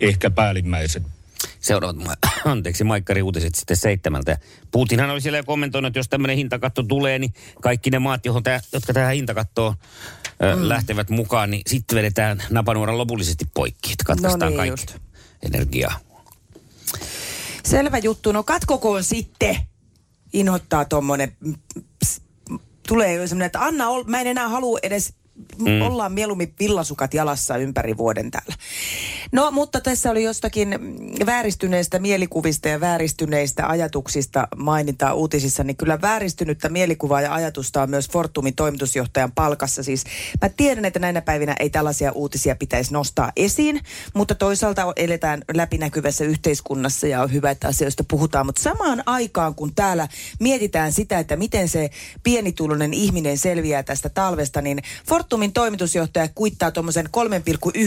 ehkä 0.00 0.30
päällimmäiset 0.30 1.02
Seuraavat, 1.60 2.18
anteeksi, 2.44 2.84
Maikkari 2.84 3.22
uutiset 3.22 3.54
sitten 3.54 3.76
seitsemältä. 3.76 4.38
Putinhan 4.70 5.10
oli 5.10 5.20
siellä 5.20 5.38
jo 5.38 5.44
kommentoinut, 5.44 5.86
että 5.86 5.98
jos 5.98 6.08
tämmöinen 6.08 6.36
hintakatto 6.36 6.82
tulee, 6.82 7.18
niin 7.18 7.34
kaikki 7.62 7.90
ne 7.90 7.98
maat, 7.98 8.26
johon 8.26 8.42
tää, 8.42 8.60
jotka 8.72 8.92
tähän 8.92 9.14
hintakattoon 9.14 9.74
ö, 10.42 10.56
mm. 10.56 10.68
lähtevät 10.68 11.10
mukaan, 11.10 11.50
niin 11.50 11.62
sitten 11.66 11.96
vedetään 11.96 12.42
napanuoran 12.50 12.98
lopullisesti 12.98 13.44
poikki, 13.54 13.92
että 13.92 14.04
katkaistaan 14.04 14.40
No 14.40 14.62
niin, 14.62 14.72
kaikki 14.72 14.92
just. 14.92 14.96
energiaa. 15.42 16.13
Selvä 17.64 17.98
juttu. 17.98 18.32
No 18.32 18.42
katkokoon 18.42 19.04
sitten. 19.04 19.56
Inhottaa 20.32 20.84
tommonen. 20.84 21.36
mm, 21.40 21.54
ps- 22.04 22.20
Tulee 22.88 23.14
jo 23.14 23.26
semmoinen, 23.28 23.46
että 23.46 23.60
Anna, 23.64 23.88
ol- 23.88 24.04
mä 24.06 24.20
en 24.20 24.26
enää 24.26 24.48
halua 24.48 24.78
edes 24.82 25.12
mm. 25.58 25.82
ollaan 25.82 26.12
mieluummin 26.12 26.54
villasukat 26.60 27.14
jalassa 27.14 27.56
ympäri 27.56 27.96
vuoden 27.96 28.30
täällä. 28.30 28.54
No, 29.34 29.50
mutta 29.50 29.80
tässä 29.80 30.10
oli 30.10 30.24
jostakin 30.24 30.78
vääristyneistä 31.26 31.98
mielikuvista 31.98 32.68
ja 32.68 32.80
vääristyneistä 32.80 33.68
ajatuksista 33.68 34.48
mainintaa 34.56 35.14
uutisissa, 35.14 35.64
niin 35.64 35.76
kyllä 35.76 36.00
vääristynyttä 36.00 36.68
mielikuvaa 36.68 37.20
ja 37.20 37.34
ajatusta 37.34 37.82
on 37.82 37.90
myös 37.90 38.08
Fortumin 38.10 38.54
toimitusjohtajan 38.54 39.32
palkassa. 39.32 39.82
Siis 39.82 40.04
mä 40.42 40.48
tiedän, 40.48 40.84
että 40.84 40.98
näinä 40.98 41.20
päivinä 41.20 41.56
ei 41.60 41.70
tällaisia 41.70 42.12
uutisia 42.12 42.56
pitäisi 42.56 42.92
nostaa 42.92 43.32
esiin, 43.36 43.80
mutta 44.14 44.34
toisaalta 44.34 44.92
eletään 44.96 45.42
läpinäkyvässä 45.54 46.24
yhteiskunnassa 46.24 47.06
ja 47.06 47.22
on 47.22 47.32
hyvä, 47.32 47.50
että 47.50 47.68
asioista 47.68 48.04
puhutaan. 48.10 48.46
Mutta 48.46 48.62
samaan 48.62 49.02
aikaan, 49.06 49.54
kun 49.54 49.74
täällä 49.74 50.08
mietitään 50.40 50.92
sitä, 50.92 51.18
että 51.18 51.36
miten 51.36 51.68
se 51.68 51.90
pienituloinen 52.22 52.94
ihminen 52.94 53.38
selviää 53.38 53.82
tästä 53.82 54.08
talvesta, 54.08 54.62
niin 54.62 54.82
Fortumin 55.08 55.52
toimitusjohtaja 55.52 56.28
kuittaa 56.34 56.70
tuommoisen 56.70 57.08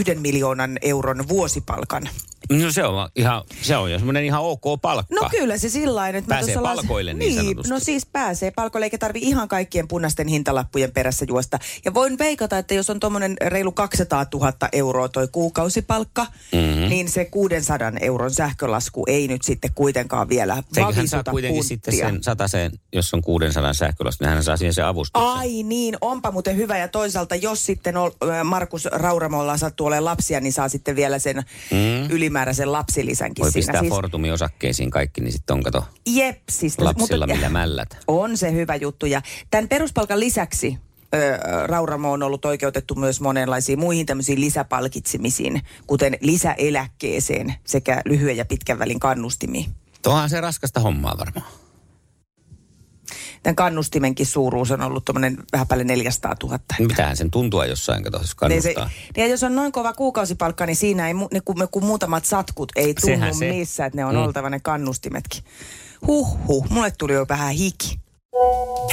3,1 0.09 0.19
miljoonan 0.19 0.77
euron 0.81 1.27
vuosipalkan. 1.37 2.09
No 2.51 2.71
se 2.71 2.83
on 2.83 3.09
ihan, 3.15 3.43
se 3.61 3.77
on 3.77 3.91
jo 3.91 3.97
semmoinen 3.97 4.25
ihan 4.25 4.41
ok 4.41 4.61
palkka. 4.81 5.15
No 5.15 5.29
kyllä 5.31 5.57
se 5.57 5.69
sillä 5.69 5.95
lailla, 5.95 6.17
että 6.17 6.29
Pääsee 6.29 6.53
tuossa 6.55 6.75
palkoille 6.75 7.13
niin 7.13 7.35
sanotusti. 7.35 7.69
No 7.73 7.79
siis 7.79 8.05
pääsee 8.05 8.51
palkoille, 8.51 8.85
eikä 8.85 8.97
tarvi 8.97 9.19
ihan 9.21 9.47
kaikkien 9.47 9.87
punaisten 9.87 10.27
hintalappujen 10.27 10.91
perässä 10.91 11.25
juosta. 11.29 11.59
Ja 11.85 11.93
voin 11.93 12.17
veikata, 12.17 12.57
että 12.57 12.73
jos 12.73 12.89
on 12.89 12.99
tuommoinen 12.99 13.35
reilu 13.41 13.71
200 13.71 14.25
000 14.33 14.53
euroa 14.71 15.09
toi 15.09 15.27
kuukausipalkka, 15.31 16.23
Mhm. 16.53 16.61
mm-hmm. 16.65 16.89
niin 16.89 17.09
se 17.09 17.25
600 17.25 17.91
euron 18.01 18.33
sähkölasku 18.33 19.03
ei 19.07 19.27
nyt 19.27 19.41
sitten 19.43 19.71
kuitenkaan 19.75 20.29
vielä 20.29 20.63
Eiköhän 20.77 21.07
saa 21.07 21.23
kuitenkin 21.23 21.63
sitten 21.63 21.91
punttia. 21.91 22.09
sen 22.09 22.23
sataseen, 22.23 22.71
jos 22.93 23.13
on 23.13 23.21
600 23.21 23.73
sähkölasku, 23.73 24.23
niin 24.23 24.29
hän 24.33 24.43
saa 24.43 24.57
siihen 24.57 24.73
sen 24.73 24.85
avustuksen. 24.85 25.29
Ai 25.29 25.63
niin, 25.63 25.97
onpa 26.01 26.31
muuten 26.31 26.57
hyvä. 26.57 26.77
Ja 26.77 26.87
toisaalta, 26.87 27.35
jos 27.35 27.65
sitten 27.65 27.97
ol, 27.97 28.09
Markus 28.43 28.85
Rauramolla 28.85 29.57
sattuu 29.57 29.87
olemaan 29.87 30.05
lapsia, 30.05 30.39
niin 30.39 30.53
saa 30.53 30.69
sitten 30.69 30.95
vielä 30.95 31.19
sen 31.19 31.35
mm. 31.71 32.09
ylimääräisen 32.09 32.36
lapsilisänkin 32.65 33.43
Voi 33.43 33.51
siinä. 33.51 33.65
pistää 33.65 33.81
siis... 33.81 33.93
Fortumin 33.93 34.33
osakkeisiin 34.33 34.91
kaikki, 34.91 35.21
niin 35.21 35.31
sitten 35.31 35.53
on 35.53 35.63
kato 35.63 35.85
Jep, 36.05 36.41
siis, 36.49 36.79
lapsilla 36.79 37.27
millä 37.27 37.49
mällät. 37.49 37.97
On 38.07 38.37
se 38.37 38.51
hyvä 38.51 38.75
juttu. 38.75 39.05
Ja 39.05 39.21
tämän 39.51 39.67
peruspalkan 39.67 40.19
lisäksi 40.19 40.77
ö, 41.15 41.37
Rauramo 41.67 42.11
on 42.11 42.23
ollut 42.23 42.45
oikeutettu 42.45 42.95
myös 42.95 43.21
monenlaisiin 43.21 43.79
muihin 43.79 44.05
tämmöisiin 44.05 44.41
lisäpalkitsemisiin, 44.41 45.61
kuten 45.87 46.17
lisäeläkkeeseen 46.21 47.53
sekä 47.63 48.01
lyhyen 48.05 48.37
ja 48.37 48.45
pitkän 48.45 48.79
välin 48.79 48.99
kannustimiin. 48.99 49.65
Tuohan 50.01 50.29
se 50.29 50.41
raskasta 50.41 50.79
hommaa 50.79 51.17
varmaan. 51.17 51.47
Tämän 53.43 53.55
kannustimenkin 53.55 54.25
suuruus 54.25 54.71
on 54.71 54.81
ollut 54.81 55.05
tuommoinen 55.05 55.37
vähän 55.53 55.67
päälle 55.67 55.83
400 55.83 56.35
000. 56.43 56.59
Mitähän 56.79 57.17
sen 57.17 57.31
tuntua 57.31 57.65
jossain, 57.65 58.03
kato, 58.03 58.17
jos 58.17 58.35
Niin 58.49 58.61
se, 58.61 58.73
kannustaa. 58.73 58.89
niin 59.15 59.23
ja 59.23 59.27
jos 59.31 59.43
on 59.43 59.55
noin 59.55 59.71
kova 59.71 59.93
kuukausipalkka, 59.93 60.65
niin 60.65 60.75
siinä 60.75 61.07
ei, 61.07 61.13
ne, 61.13 61.39
kun, 61.45 61.67
kun 61.71 61.85
muutamat 61.85 62.25
satkut 62.25 62.71
ei 62.75 62.93
tunnu 62.93 63.33
se. 63.33 63.49
missään, 63.49 63.87
että 63.87 63.97
ne 63.97 64.05
on 64.05 64.15
Mm. 64.15 64.21
oltava 64.21 64.49
ne 64.49 64.59
kannustimetkin. 64.59 65.43
Huh, 66.07 66.37
huh, 66.47 66.69
mulle 66.69 66.91
tuli 66.97 67.13
jo 67.13 67.25
vähän 67.29 67.53
hiki. 67.53 67.99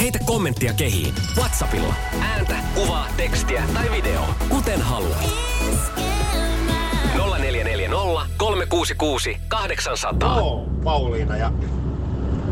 Heitä 0.01 0.19
kommenttia 0.25 0.73
kehiin. 0.73 1.13
Whatsappilla. 1.37 1.93
Ääntä, 2.21 2.55
kuvaa, 2.75 3.07
tekstiä 3.17 3.63
tai 3.73 3.91
video. 3.91 4.21
Kuten 4.49 4.81
haluat. 4.81 5.29
0440 7.15 8.27
366 8.37 9.37
800. 9.47 10.37
Joo, 10.37 10.65
Pauliina. 10.83 11.37
Ja 11.37 11.51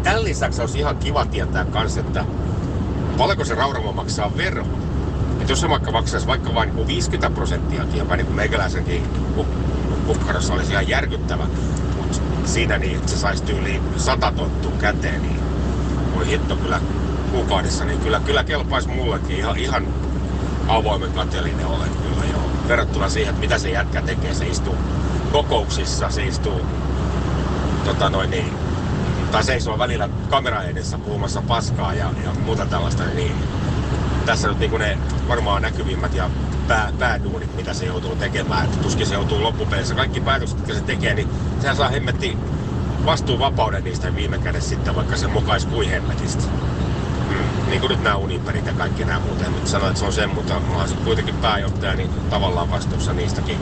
tämän 0.03 0.23
lisäksi 0.23 0.61
olisi 0.61 0.79
ihan 0.79 0.97
kiva 0.97 1.25
tietää 1.25 1.65
kans, 1.65 1.97
että 1.97 2.25
paljonko 3.17 3.45
se 3.45 3.55
Rauramo 3.55 3.91
maksaa 3.91 4.37
veroa. 4.37 4.67
Että 5.39 5.51
jos 5.51 5.61
se 5.61 5.69
vaikka 5.69 5.91
maksaisi 5.91 6.27
vaikka 6.27 6.53
vain 6.53 6.75
niin 6.75 6.87
50 6.87 7.29
prosenttia, 7.29 7.85
joka 7.93 8.15
niin 8.15 8.25
kuin 8.25 8.35
meikäläisenkin 8.35 9.03
kuk- 9.37 10.05
kukkarossa 10.05 10.53
olisi 10.53 10.71
ihan 10.71 10.87
järkyttävä. 10.87 11.43
Mutta 11.97 12.17
siinä 12.45 12.77
niin, 12.77 12.97
että 12.97 13.11
se 13.11 13.17
saisi 13.17 13.43
tyyliin 13.43 13.81
100 13.97 14.31
tonttua 14.31 14.71
käteen, 14.79 15.21
niin 15.21 15.39
voi 16.15 16.27
hitto 16.27 16.55
kyllä 16.55 16.81
kuukaudessa, 17.31 17.85
niin 17.85 17.99
kyllä, 17.99 18.19
kyllä 18.19 18.43
kelpaisi 18.43 18.87
mullekin 18.89 19.37
ihan, 19.37 19.57
ihan 19.57 19.87
avoimen 20.67 21.11
kateellinen 21.11 21.65
olen 21.65 21.89
kyllä 21.89 22.25
joo. 22.31 22.41
Verrattuna 22.67 23.09
siihen, 23.09 23.29
että 23.29 23.41
mitä 23.41 23.57
se 23.57 23.69
jätkä 23.69 24.01
tekee, 24.01 24.33
se 24.33 24.47
istuu 24.47 24.75
kokouksissa, 25.31 26.09
se 26.09 26.25
istuu 26.25 26.61
tota 27.85 28.09
noin 28.09 28.31
niin, 28.31 28.62
tai 29.33 29.43
seisoo 29.43 29.79
välillä 29.79 30.09
kamera 30.29 30.63
edessä 30.63 30.97
puhumassa 30.97 31.41
paskaa 31.41 31.93
ja, 31.93 32.09
ja 32.23 32.31
muuta 32.45 32.65
tällaista, 32.65 33.03
niin 33.15 33.35
tässä 34.25 34.47
nyt 34.47 34.59
niin 34.59 34.79
ne 34.79 34.97
varmaan 35.27 35.61
näkyvimmät 35.61 36.13
ja 36.13 36.29
pää, 36.67 36.93
pääduunit, 36.99 37.55
mitä 37.55 37.73
se 37.73 37.85
joutuu 37.85 38.15
tekemään. 38.15 38.65
Että 38.65 38.77
tuskin 38.77 39.07
se 39.07 39.13
joutuu 39.13 39.43
loppupeleissä. 39.43 39.95
Kaikki 39.95 40.21
päätökset, 40.21 40.57
jotka 40.57 40.73
se 40.73 40.81
tekee, 40.81 41.13
niin 41.13 41.29
sehän 41.59 41.75
saa 41.75 41.89
hemmetti 41.89 42.37
vastuuvapauden 43.05 43.83
niistä 43.83 44.15
viime 44.15 44.37
kädessä 44.37 44.69
sitten, 44.69 44.95
vaikka 44.95 45.17
se 45.17 45.27
mukaisi 45.27 45.67
kuin 45.67 45.89
hemmetistä. 45.89 46.43
Mm. 47.29 47.69
Niin 47.69 47.79
kuin 47.79 47.89
nyt 47.89 48.03
nämä 48.03 48.15
uniperit 48.15 48.65
ja 48.65 48.73
kaikki 48.73 49.05
nämä 49.05 49.19
muuten. 49.19 49.55
Nyt 49.55 49.67
sanoin, 49.67 49.89
että 49.89 49.99
se 49.99 50.05
on 50.05 50.13
sen, 50.13 50.29
mutta 50.29 50.59
mä 50.59 50.77
oon 50.77 50.89
kuitenkin 51.03 51.35
pääjohtaja, 51.35 51.95
niin 51.95 52.09
tavallaan 52.29 52.71
vastuussa 52.71 53.13
niistäkin 53.13 53.57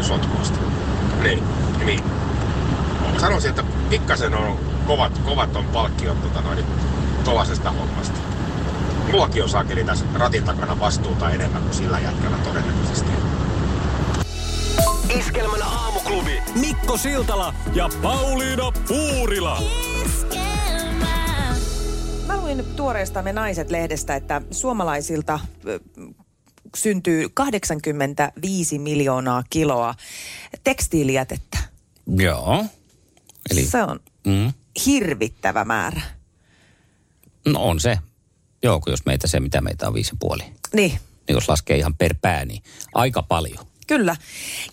sotkuista. 0.00 0.58
Niin, 1.22 1.42
niin. 1.84 2.02
Sanoisin, 3.18 3.50
että 3.50 3.64
pikkasen 3.90 4.34
on 4.34 4.75
kovat, 4.86 5.18
kovat 5.18 5.56
on 5.56 5.64
palkkiot 5.64 6.22
tota 6.22 6.40
noin, 6.40 6.64
tuollaisesta 7.24 7.70
hommasta. 7.70 8.18
Mullakin 9.10 9.42
on 9.42 9.48
saakeli 9.48 9.84
tässä 9.84 10.04
ratin 10.14 10.44
takana 10.44 10.80
vastuuta 10.80 11.30
enemmän 11.30 11.62
kuin 11.62 11.74
sillä 11.74 11.98
jätkällä 11.98 12.38
todennäköisesti. 12.38 13.10
Iskelmän 15.18 15.62
aamuklubi. 15.62 16.42
Mikko 16.60 16.96
Siltala 16.96 17.54
ja 17.74 17.88
Pauliina 18.02 18.72
Puurila. 18.88 19.62
Mä 22.26 22.36
luin 22.36 22.64
tuoreesta 22.76 23.22
Me 23.22 23.32
Naiset-lehdestä, 23.32 24.16
että 24.16 24.42
suomalaisilta 24.50 25.40
syntyy 26.76 27.28
85 27.34 28.78
miljoonaa 28.78 29.44
kiloa 29.50 29.94
tekstiilijätettä. 30.64 31.58
Joo. 32.06 32.64
Eli, 33.50 33.64
Se 33.64 33.82
on 33.82 34.00
mm, 34.26 34.52
hirvittävä 34.86 35.64
määrä. 35.64 36.00
no 37.46 37.62
on 37.62 37.80
se. 37.80 37.98
Joo, 38.62 38.80
kun 38.80 38.92
jos 38.92 39.06
meitä 39.06 39.26
se, 39.26 39.40
mitä 39.40 39.60
meitä 39.60 39.88
on 39.88 39.94
viisi 39.94 40.10
ja 40.12 40.16
puoli. 40.20 40.42
Niin, 40.74 40.90
Niin 41.28 41.34
jos 41.34 41.48
laskee 41.48 41.76
ihan 41.76 41.94
per 41.94 42.14
pää, 42.22 42.44
niin 42.44 42.62
aika 42.94 43.22
paljon. 43.22 43.66
Kyllä. 43.86 44.16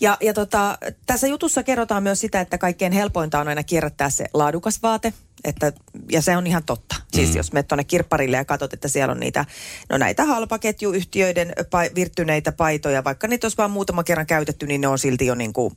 Ja, 0.00 0.18
ja 0.20 0.34
tota, 0.34 0.78
tässä 1.06 1.26
jutussa 1.26 1.62
kerrotaan 1.62 2.02
myös 2.02 2.20
sitä, 2.20 2.40
että 2.40 2.58
kaikkein 2.58 2.92
helpointa 2.92 3.40
on 3.40 3.48
aina 3.48 3.62
kierrättää 3.62 4.10
se 4.10 4.26
laadukas 4.34 4.82
vaate. 4.82 5.12
Että, 5.44 5.72
ja 6.12 6.22
se 6.22 6.36
on 6.36 6.46
ihan 6.46 6.64
totta. 6.64 6.94
Siis 7.14 7.30
Mm. 7.30 7.36
jos 7.36 7.52
menet 7.52 7.68
tuonne 7.68 7.84
kirpparille 7.84 8.36
ja 8.36 8.44
katsot, 8.44 8.72
että 8.72 8.88
siellä 8.88 9.12
on 9.12 9.20
niitä, 9.20 9.44
no 9.90 9.98
näitä 9.98 10.24
halpaketjuyhtiöiden 10.24 11.52
pa, 11.70 11.78
virttyneitä 11.94 12.52
paitoja, 12.52 13.04
vaikka 13.04 13.28
niitä 13.28 13.44
olisi 13.44 13.56
vaan 13.56 13.70
muutama 13.70 14.04
kerran 14.04 14.26
käytetty, 14.26 14.66
niin 14.66 14.80
ne 14.80 14.88
on 14.88 14.98
silti 14.98 15.26
jo 15.26 15.34
niin 15.34 15.52
kuin 15.52 15.76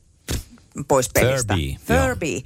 pois 0.88 1.10
pelistä. 1.13 1.53
Furby. 1.53 2.03
Furby. 2.03 2.41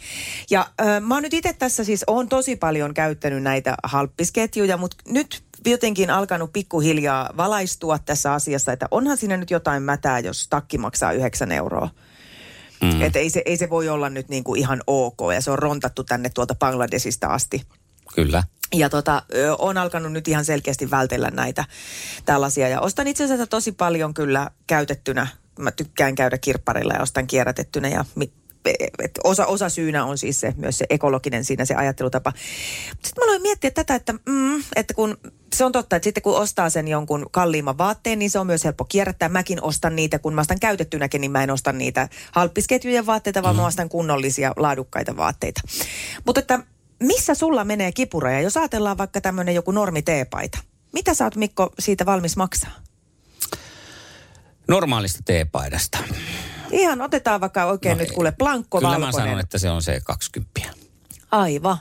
Ja 0.49 0.67
ö, 0.81 0.99
mä 0.99 1.13
oon 1.13 1.23
nyt 1.23 1.33
itse 1.33 1.53
tässä 1.53 1.83
siis, 1.83 2.03
oon 2.07 2.29
tosi 2.29 2.55
paljon 2.55 2.93
käyttänyt 2.93 3.43
näitä 3.43 3.75
halppisketjuja, 3.83 4.77
mutta 4.77 4.97
nyt 5.07 5.43
jotenkin 5.65 6.09
alkanut 6.09 6.53
pikkuhiljaa 6.53 7.29
valaistua 7.37 7.99
tässä 7.99 8.33
asiassa, 8.33 8.71
että 8.71 8.87
onhan 8.91 9.17
siinä 9.17 9.37
nyt 9.37 9.51
jotain 9.51 9.83
mätää, 9.83 10.19
jos 10.19 10.47
takki 10.47 10.77
maksaa 10.77 11.11
9 11.11 11.51
euroa. 11.51 11.89
Mm. 12.81 13.01
Että 13.01 13.19
ei 13.19 13.29
se, 13.29 13.41
ei 13.45 13.57
se 13.57 13.69
voi 13.69 13.89
olla 13.89 14.09
nyt 14.09 14.29
niin 14.29 14.43
kuin 14.43 14.59
ihan 14.59 14.81
ok 14.87 15.17
ja 15.33 15.41
se 15.41 15.51
on 15.51 15.59
rontattu 15.59 16.03
tänne 16.03 16.29
tuolta 16.29 16.55
Bangladesista 16.55 17.27
asti. 17.27 17.61
Kyllä. 18.15 18.43
Ja 18.73 18.89
tota, 18.89 19.23
on 19.57 19.77
alkanut 19.77 20.11
nyt 20.11 20.27
ihan 20.27 20.45
selkeästi 20.45 20.91
vältellä 20.91 21.31
näitä 21.31 21.65
tällaisia. 22.25 22.67
Ja 22.67 22.81
ostan 22.81 23.07
itse 23.07 23.23
asiassa 23.23 23.47
tosi 23.47 23.71
paljon 23.71 24.13
kyllä 24.13 24.51
käytettynä. 24.67 25.27
Mä 25.61 25.71
tykkään 25.71 26.15
käydä 26.15 26.37
kirpparilla 26.37 26.93
ja 26.93 27.01
ostan 27.01 27.27
kierrätettynä. 27.27 27.87
Ja 27.87 28.05
et 29.03 29.19
osa, 29.23 29.45
osa 29.45 29.69
syynä 29.69 30.05
on 30.05 30.17
siis 30.17 30.39
se, 30.39 30.53
myös 30.57 30.77
se 30.77 30.85
ekologinen 30.89 31.45
siinä 31.45 31.65
se 31.65 31.75
ajattelutapa. 31.75 32.33
Sitten 32.89 33.11
mä 33.17 33.23
aloin 33.23 33.41
miettiä 33.41 33.71
tätä, 33.71 33.95
että, 33.95 34.13
mm, 34.13 34.63
että 34.75 34.93
kun 34.93 35.17
se 35.53 35.65
on 35.65 35.71
totta, 35.71 35.95
että 35.95 36.03
sitten 36.03 36.23
kun 36.23 36.37
ostaa 36.37 36.69
sen 36.69 36.87
jonkun 36.87 37.25
kalliimman 37.31 37.77
vaatteen, 37.77 38.19
niin 38.19 38.31
se 38.31 38.39
on 38.39 38.47
myös 38.47 38.63
helppo 38.63 38.85
kierrättää. 38.85 39.29
Mäkin 39.29 39.63
ostan 39.63 39.95
niitä, 39.95 40.19
kun 40.19 40.33
mä 40.33 40.41
ostan 40.41 40.59
käytettynäkin, 40.59 41.21
niin 41.21 41.31
mä 41.31 41.43
en 41.43 41.51
osta 41.51 41.73
niitä 41.73 42.09
halppisketjujen 42.31 43.05
vaatteita, 43.05 43.43
vaan 43.43 43.55
mä 43.55 43.67
ostan 43.67 43.89
kunnollisia, 43.89 44.53
laadukkaita 44.55 45.17
vaatteita. 45.17 45.61
Mutta 46.25 46.39
että 46.39 46.59
missä 46.99 47.35
sulla 47.35 47.65
menee 47.65 47.91
kipuraja, 47.91 48.41
jos 48.41 48.57
ajatellaan 48.57 48.97
vaikka 48.97 49.21
tämmöinen 49.21 49.55
joku 49.55 49.71
normi 49.71 50.01
teepaita? 50.01 50.57
Mitä 50.93 51.13
sä 51.13 51.23
oot 51.23 51.35
Mikko 51.35 51.73
siitä 51.79 52.05
valmis 52.05 52.37
maksaa? 52.37 52.71
Normaalista 54.71 55.19
teepaidasta. 55.25 55.97
Ihan 56.71 57.01
otetaan 57.01 57.41
vaikka 57.41 57.65
oikein 57.65 57.97
No 57.97 58.03
nyt 58.03 58.11
kuule 58.11 58.31
plankko 58.31 58.77
Kyllä 58.77 58.89
valkoinen. 58.89 59.15
mä 59.15 59.21
sanon, 59.25 59.39
että 59.39 59.57
se 59.57 59.69
on 59.69 59.81
se 59.81 60.01
20. 60.03 60.61
Aivan. 61.31 61.77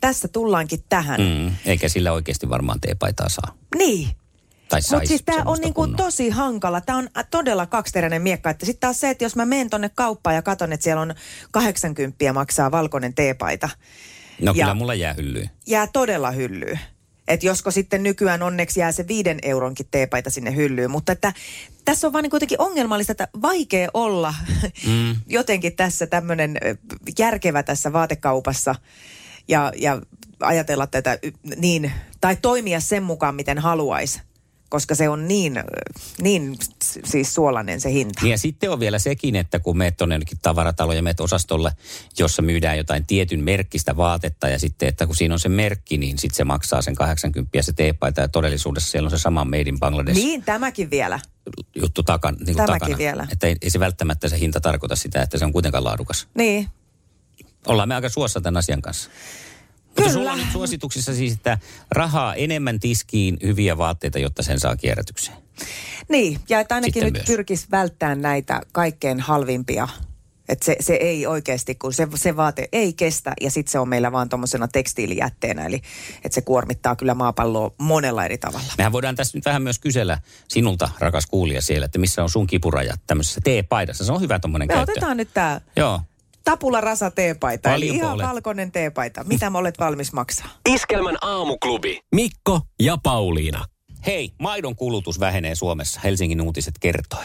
Tässä 0.00 0.28
tullaankin 0.28 0.84
tähän. 0.88 1.20
Mm. 1.20 1.54
Eikä 1.66 1.88
sillä 1.88 2.12
oikeasti 2.12 2.48
varmaan 2.48 2.80
teepaitaa 2.80 3.28
saa. 3.28 3.54
Niin. 3.78 4.08
Tai 4.68 4.80
Mutta 4.92 5.06
siis 5.08 5.22
tämä 5.24 5.42
on 5.44 5.58
niinku 5.60 5.80
kunnon. 5.82 5.96
tosi 5.96 6.30
hankala. 6.30 6.80
Tämä 6.80 6.98
on 6.98 7.08
todella 7.30 7.66
kaksiteräinen 7.66 8.22
miekka. 8.22 8.50
Että 8.50 8.66
sitten 8.66 8.80
taas 8.80 9.00
se, 9.00 9.10
että 9.10 9.24
jos 9.24 9.36
mä 9.36 9.46
menen 9.46 9.70
tonne 9.70 9.88
kauppaan 9.88 10.36
ja 10.36 10.42
katon, 10.42 10.72
että 10.72 10.84
siellä 10.84 11.02
on 11.02 11.14
80 11.52 12.32
maksaa 12.32 12.70
valkoinen 12.70 13.14
teepaita, 13.14 13.68
No 14.40 14.52
ja- 14.52 14.64
kyllä 14.64 14.74
mulla 14.74 14.94
jää 14.94 15.12
hyllyyn. 15.12 15.50
jää 15.66 15.86
todella 15.92 16.30
hyllyyn. 16.30 16.80
Että 17.28 17.46
josko 17.46 17.70
sitten 17.70 18.02
nykyään 18.02 18.42
onneksi 18.42 18.80
jää 18.80 18.92
se 18.92 19.08
viiden 19.08 19.38
euronkin 19.42 19.86
teepaita 19.90 20.30
sinne 20.30 20.56
hyllyyn. 20.56 20.90
Mutta 20.90 21.12
että 21.12 21.32
tässä 21.84 22.06
on 22.06 22.12
vaan 22.12 22.22
niin 22.22 22.30
kuitenkin 22.30 22.60
ongelmallista, 22.60 23.12
että 23.12 23.28
vaikea 23.42 23.88
olla 23.94 24.34
mm. 24.86 25.16
jotenkin 25.26 25.76
tässä 25.76 26.06
tämmöinen 26.06 26.58
järkevä 27.18 27.62
tässä 27.62 27.92
vaatekaupassa 27.92 28.74
ja, 29.48 29.72
ja 29.76 30.00
ajatella 30.40 30.86
tätä 30.86 31.18
niin, 31.56 31.92
tai 32.20 32.36
toimia 32.36 32.80
sen 32.80 33.02
mukaan, 33.02 33.34
miten 33.34 33.58
haluaisi. 33.58 34.20
Koska 34.68 34.94
se 34.94 35.08
on 35.08 35.28
niin, 35.28 35.62
niin 36.22 36.56
siis 37.04 37.34
suolainen 37.34 37.80
se 37.80 37.92
hinta. 37.92 38.20
Niin 38.22 38.30
ja 38.30 38.38
sitten 38.38 38.70
on 38.70 38.80
vielä 38.80 38.98
sekin, 38.98 39.36
että 39.36 39.58
kun 39.58 39.78
meet 39.78 39.96
tuonne 39.96 40.14
jonnekin 40.14 40.38
tavaratalo 40.42 40.92
ja 40.92 41.02
meet 41.02 41.20
osastolle, 41.20 41.72
jossa 42.18 42.42
myydään 42.42 42.76
jotain 42.78 43.06
tietyn 43.06 43.44
merkkistä 43.44 43.96
vaatetta 43.96 44.48
ja 44.48 44.58
sitten, 44.58 44.88
että 44.88 45.06
kun 45.06 45.16
siinä 45.16 45.34
on 45.34 45.40
se 45.40 45.48
merkki, 45.48 45.98
niin 45.98 46.18
sitten 46.18 46.36
se 46.36 46.44
maksaa 46.44 46.82
sen 46.82 46.94
80 46.94 47.62
se 47.62 47.72
teepaita 47.72 48.20
ja 48.20 48.28
todellisuudessa 48.28 48.90
siellä 48.90 49.06
on 49.06 49.10
se 49.10 49.18
sama 49.18 49.44
Made 49.44 49.60
in 49.60 49.78
Bangladesh 49.80 50.16
Niin, 50.16 50.42
tämäkin 50.42 50.90
vielä. 50.90 51.20
juttu 51.74 52.02
takan, 52.02 52.36
niin 52.46 52.56
Tämäkin 52.56 52.80
takana. 52.80 52.98
vielä. 52.98 53.26
Että 53.32 53.46
ei, 53.46 53.56
ei, 53.62 53.70
se 53.70 53.80
välttämättä 53.80 54.28
se 54.28 54.38
hinta 54.38 54.60
tarkoita 54.60 54.96
sitä, 54.96 55.22
että 55.22 55.38
se 55.38 55.44
on 55.44 55.52
kuitenkaan 55.52 55.84
laadukas. 55.84 56.28
Niin. 56.34 56.68
Ollaan 57.66 57.88
me 57.88 57.94
aika 57.94 58.08
suossa 58.08 58.40
tämän 58.40 58.58
asian 58.58 58.82
kanssa. 58.82 59.10
Mutta 59.98 60.12
sulla 60.12 60.32
on 60.32 60.38
nyt 60.38 60.52
suosituksissa 60.52 61.14
siis, 61.14 61.32
että 61.32 61.58
rahaa 61.90 62.34
enemmän 62.34 62.80
tiskiin 62.80 63.36
hyviä 63.42 63.78
vaatteita, 63.78 64.18
jotta 64.18 64.42
sen 64.42 64.60
saa 64.60 64.76
kierrätykseen. 64.76 65.38
Niin, 66.08 66.40
ja 66.48 66.60
että 66.60 66.74
ainakin 66.74 66.92
Sitten 66.92 67.06
nyt 67.12 67.12
myös. 67.12 67.26
pyrkisi 67.26 67.66
välttämään 67.70 68.22
näitä 68.22 68.60
kaikkein 68.72 69.20
halvimpia. 69.20 69.88
Että 70.48 70.64
se, 70.64 70.76
se 70.80 70.94
ei 70.94 71.26
oikeasti, 71.26 71.74
kun 71.74 71.92
se, 71.92 72.08
se 72.14 72.36
vaate 72.36 72.68
ei 72.72 72.92
kestä 72.92 73.32
ja 73.40 73.50
sitten 73.50 73.72
se 73.72 73.78
on 73.78 73.88
meillä 73.88 74.12
vaan 74.12 74.28
tuommoisena 74.28 74.68
tekstiilijätteenä. 74.68 75.66
Eli 75.66 75.80
että 76.24 76.34
se 76.34 76.40
kuormittaa 76.40 76.96
kyllä 76.96 77.14
maapalloa 77.14 77.70
monella 77.78 78.24
eri 78.24 78.38
tavalla. 78.38 78.66
Mehän 78.78 78.92
voidaan 78.92 79.16
tässä 79.16 79.38
nyt 79.38 79.44
vähän 79.44 79.62
myös 79.62 79.78
kysellä 79.78 80.18
sinulta, 80.48 80.88
rakas 80.98 81.26
kuulija 81.26 81.62
siellä, 81.62 81.84
että 81.84 81.98
missä 81.98 82.22
on 82.22 82.30
sun 82.30 82.46
kipurajat 82.46 83.00
tämmöisessä 83.06 83.40
teepaidassa. 83.44 84.04
Se 84.04 84.12
on 84.12 84.20
hyvä 84.20 84.38
tommonen 84.38 84.68
Me 84.68 84.74
käyttö. 84.74 84.92
otetaan 84.92 85.16
nyt 85.16 85.28
tämä 85.34 85.60
Joo. 85.76 86.00
Tapula 86.46 86.80
Rasa 86.80 87.10
teepaita, 87.10 87.74
eli 87.74 87.86
Paljonko 87.86 88.04
ihan 88.06 88.14
olet? 88.14 88.26
valkoinen 88.26 88.72
teepaita. 88.72 89.24
Mitä 89.24 89.50
mä 89.50 89.58
olet 89.58 89.78
valmis 89.78 90.12
maksaa? 90.12 90.48
Iskelmän 90.68 91.16
aamuklubi. 91.20 92.00
Mikko 92.14 92.60
ja 92.80 92.96
Pauliina. 93.02 93.64
Hei, 94.06 94.32
maidon 94.38 94.76
kulutus 94.76 95.20
vähenee 95.20 95.54
Suomessa, 95.54 96.00
Helsingin 96.04 96.40
uutiset 96.40 96.74
kertoi. 96.80 97.24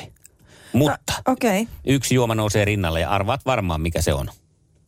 Mutta 0.73 1.13
Okei. 1.27 1.61
Okay. 1.61 1.73
yksi 1.85 2.15
juoma 2.15 2.35
nousee 2.35 2.65
rinnalle 2.65 2.99
ja 2.99 3.09
arvaat 3.09 3.41
varmaan, 3.45 3.81
mikä 3.81 4.01
se 4.01 4.13
on. 4.13 4.29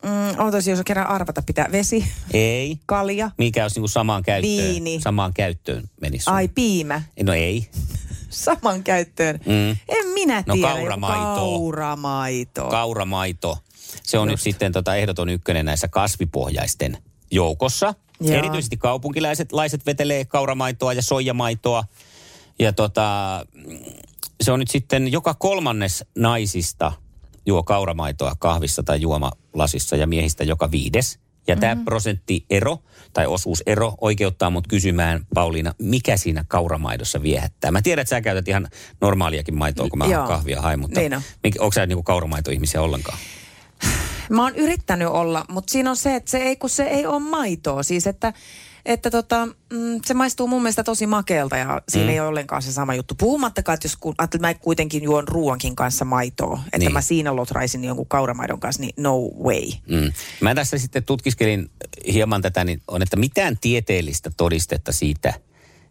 Mm, 0.02 0.40
ootas, 0.44 0.66
jos 0.66 0.80
kerran 0.84 1.06
arvata 1.06 1.42
pitää. 1.42 1.68
Vesi, 1.72 2.04
Ei. 2.32 2.78
kalja, 2.86 3.30
Mikä 3.38 3.62
olisi 3.62 3.80
niin 3.80 3.88
samaan 3.88 4.22
käyttöön? 4.22 4.56
Viini. 4.68 5.00
Samaan 5.00 5.34
käyttöön 5.34 5.84
menisi. 6.00 6.30
ai 6.30 6.48
piimä. 6.48 7.02
No 7.22 7.32
ei. 7.32 7.68
Saman 8.30 8.82
käyttöön. 8.82 9.40
Mm. 9.46 9.70
En 9.88 10.06
minä 10.14 10.44
No 10.46 10.54
tiedä. 10.54 10.68
kauramaitoa. 10.68 11.24
Joku 11.34 11.58
Kauramaito. 11.58 12.68
Kauramaito. 12.68 13.58
Se 14.02 14.18
on 14.18 14.28
nyt 14.28 14.40
sitten 14.40 14.72
tota 14.72 14.96
ehdoton 14.96 15.28
ykkönen 15.28 15.66
näissä 15.66 15.88
kasvipohjaisten 15.88 16.98
joukossa. 17.30 17.94
Joo. 18.20 18.38
Erityisesti 18.38 18.76
kaupunkilaiset 18.76 19.52
laiset 19.52 19.86
vetelee 19.86 20.24
kauramaitoa 20.24 20.92
ja 20.92 21.02
soijamaitoa. 21.02 21.84
Ja 22.58 22.72
tota, 22.72 23.40
se 24.40 24.52
on 24.52 24.58
nyt 24.58 24.70
sitten 24.70 25.12
joka 25.12 25.34
kolmannes 25.34 26.04
naisista 26.18 26.92
juo 27.46 27.62
kauramaitoa 27.62 28.32
kahvissa 28.38 28.82
tai 28.82 29.00
juomalasissa 29.00 29.96
ja 29.96 30.06
miehistä 30.06 30.44
joka 30.44 30.70
viides. 30.70 31.18
Ja 31.46 31.56
tämä 31.56 31.74
mm-hmm. 31.74 31.84
prosenttiero 31.84 32.78
tai 33.12 33.26
osuusero 33.26 33.94
oikeuttaa 34.00 34.50
mut 34.50 34.66
kysymään, 34.66 35.26
Pauliina, 35.34 35.74
mikä 35.78 36.16
siinä 36.16 36.44
kauramaidossa 36.48 37.22
viehättää? 37.22 37.70
Mä 37.70 37.82
tiedän, 37.82 38.02
että 38.02 38.10
sä 38.10 38.20
käytät 38.20 38.48
ihan 38.48 38.68
normaaliakin 39.00 39.58
maitoa, 39.58 39.88
kun 39.88 39.98
mä 39.98 40.04
kahvia 40.26 40.60
hain, 40.60 40.80
mutta 40.80 41.00
Niin. 41.00 41.12
Mik- 41.12 41.58
onko 41.58 41.72
sä 41.72 41.86
niinku 41.86 42.02
kauramaitoihmisiä 42.02 42.82
ollenkaan? 42.82 43.18
Mä 44.30 44.42
oon 44.42 44.56
yrittänyt 44.56 45.08
olla, 45.08 45.44
mutta 45.48 45.70
siinä 45.72 45.90
on 45.90 45.96
se, 45.96 46.14
että 46.14 46.30
se 46.30 46.38
ei, 46.38 46.56
kun 46.56 46.70
se 46.70 46.82
ei 46.84 47.06
ole 47.06 47.18
maitoa. 47.20 47.82
Siis 47.82 48.06
että, 48.06 48.32
että 48.86 49.10
tota, 49.10 49.46
mm, 49.46 50.00
se 50.04 50.14
maistuu 50.14 50.46
mun 50.46 50.62
mielestä 50.62 50.84
tosi 50.84 51.06
makealta 51.06 51.56
ja 51.56 51.82
siinä 51.88 52.06
Mm. 52.06 52.10
ei 52.12 52.20
ole 52.20 52.28
ollenkaan 52.28 52.62
se 52.62 52.72
sama 52.72 52.94
juttu. 52.94 53.14
Puhumattakaan, 53.14 53.74
että 53.74 53.86
jos 53.86 53.96
kun, 53.96 54.14
että 54.24 54.38
mä 54.38 54.54
kuitenkin 54.54 55.02
juon 55.02 55.28
ruoankin 55.28 55.76
kanssa 55.76 56.04
maitoa, 56.04 56.60
että 56.66 56.78
Niin. 56.78 56.92
mä 56.92 57.00
siinä 57.00 57.36
lotraisin 57.36 57.84
jonkun 57.84 58.06
kauramaidon 58.08 58.60
kanssa, 58.60 58.82
niin 58.82 58.94
no 58.96 59.18
way. 59.44 59.62
Mm. 59.88 60.12
Mä 60.40 60.54
tässä 60.54 60.78
sitten 60.78 61.04
tutkiskelin 61.04 61.70
hieman 62.12 62.42
tätä, 62.42 62.64
niin 62.64 62.82
on, 62.88 63.02
että 63.02 63.16
mitään 63.16 63.58
tieteellistä 63.60 64.30
todistetta 64.36 64.92
siitä, 64.92 65.34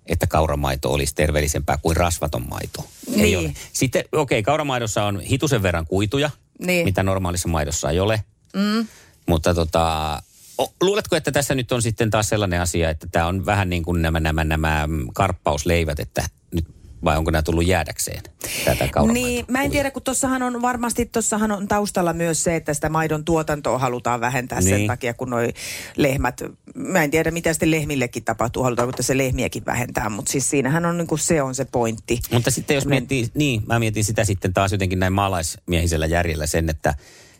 että 0.06 0.28
kauramaito 0.28 0.94
olisi 0.94 1.16
terveellisempää 1.16 1.78
kuin 1.82 1.98
rasvaton 1.98 2.46
maito. 2.50 2.86
Ei 3.16 3.22
Niin. 3.22 3.38
ole. 3.38 3.54
Sitten, 3.74 4.04
okei, 4.12 4.40
okay, 4.40 4.44
kauramaidossa 4.44 5.04
on 5.04 5.20
hitusen 5.20 5.64
verran 5.64 5.88
kuituja, 5.88 6.30
Niin. 6.60 6.86
mitä 6.86 7.04
normaalissa 7.04 7.50
maidossa 7.50 7.90
ei 7.90 8.00
ole. 8.00 8.24
Mm. 8.56 8.88
Mutta 9.28 9.54
tota, 9.54 10.22
o, 10.58 10.74
luuletko, 10.82 11.16
että 11.16 11.32
tässä 11.32 11.56
nyt 11.56 11.72
on 11.72 11.82
sitten 11.82 12.10
taas 12.10 12.30
sellainen 12.30 12.62
asia, 12.62 12.90
että 12.90 13.08
tämä 13.12 13.28
on 13.28 13.46
vähän 13.46 13.70
niin 13.70 13.84
kuin 13.84 14.02
nämä, 14.02 14.20
nämä, 14.20 14.44
nämä 14.44 14.88
karppausleivät, 15.14 16.00
että 16.00 16.30
nyt 16.52 16.66
vai 17.04 17.18
onko 17.18 17.32
nämä 17.32 17.42
tullut 17.42 17.66
jäädäkseen, 17.66 18.22
tätä 18.66 18.88
kauramaitoa? 18.88 19.28
Niin, 19.28 19.46
mä 19.48 19.62
en 19.62 19.72
tiedä, 19.72 19.92
kun 19.92 20.02
tossahan 20.02 20.44
on 20.44 20.62
varmasti 20.62 21.06
tossahan 21.06 21.52
on 21.52 21.68
taustalla 21.68 22.14
myös 22.14 22.44
se, 22.44 22.56
että 22.56 22.74
sitä 22.74 22.90
maidon 22.90 23.26
tuotantoa 23.26 23.78
halutaan 23.78 24.22
vähentää 24.22 24.60
niin. 24.60 24.66
Niin. 24.66 24.80
sen 24.80 24.88
takia, 24.88 25.14
kun 25.14 25.30
noi 25.30 25.54
lehmät, 25.96 26.42
mä 26.76 27.04
en 27.04 27.12
tiedä 27.12 27.32
mitä 27.32 27.54
sitten 27.54 27.72
lehmillekin 27.72 28.24
tapahtuu, 28.24 28.64
halutaanko 28.64 28.92
tässä 28.92 29.18
lehmiäkin 29.18 29.66
vähentää, 29.66 30.10
mutta 30.10 30.32
siis 30.32 30.50
siinähän 30.50 30.86
on 30.86 30.98
niin 30.98 31.08
kuin 31.08 31.20
se 31.20 31.42
on 31.42 31.56
se 31.56 31.66
pointti. 31.66 32.20
Mutta 32.32 32.52
sitten 32.52 32.76
jos 32.76 32.86
miettii, 32.86 33.28
niin 33.34 33.62
mä 33.66 33.80
mietin 33.80 34.04
sitä 34.04 34.26
sitten 34.26 34.54
taas 34.54 34.72
jotenkin 34.72 35.00
näin 35.00 35.14
maalaismiehisellä 35.14 36.06
järjellä 36.06 36.48
sen, 36.48 36.70
että, 36.70 36.90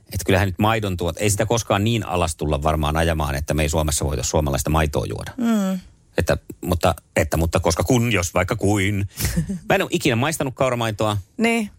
että 0.06 0.26
kyllähän 0.26 0.48
nyt 0.48 0.60
maidon 0.60 0.98
tuot, 0.98 1.18
ei 1.18 1.30
sitä 1.30 1.46
koskaan 1.46 1.84
niin 1.84 2.06
alas 2.06 2.36
tulla 2.36 2.64
varmaan 2.64 2.98
ajamaan, 2.98 3.36
että 3.36 3.54
me 3.54 3.64
ei 3.64 3.70
Suomessa 3.70 4.06
voita 4.06 4.24
suomalaista 4.24 4.70
maitoa 4.70 5.06
juoda. 5.06 5.32
Mm. 5.38 5.80
Että, 6.18 6.38
mutta, 6.62 6.96
että, 7.16 7.38
mutta 7.38 7.60
koska 7.60 7.84
kun, 7.84 8.14
jos 8.14 8.34
vaikka 8.34 8.56
kuin. 8.56 9.10
Mä 9.70 9.76
en 9.76 9.82
ole 9.82 9.90
ikinä 9.94 10.16
maistanut 10.16 10.56
kauramaitoa, 10.56 11.18
Niin, 11.38 11.70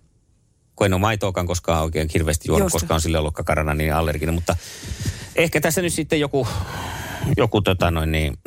kun 0.76 0.86
en 0.86 0.92
ole 0.92 1.00
maitoakaan 1.00 1.46
koskaan 1.46 1.82
oikein 1.82 2.08
hirveästi 2.14 2.48
juonut, 2.48 2.64
Just. 2.64 2.72
koska 2.72 2.94
on 2.94 3.00
sille 3.00 3.18
ollut 3.18 3.34
kakarana 3.34 3.74
niin 3.74 3.94
allerginen. 3.94 4.34
Mutta 4.34 4.56
ehkä 5.36 5.60
tässä 5.60 5.82
nyt 5.82 5.92
sitten 5.92 6.20
joku, 6.20 6.48
joku 7.36 7.62
tota 7.62 7.90
noin 7.90 8.12
niin, 8.12 8.38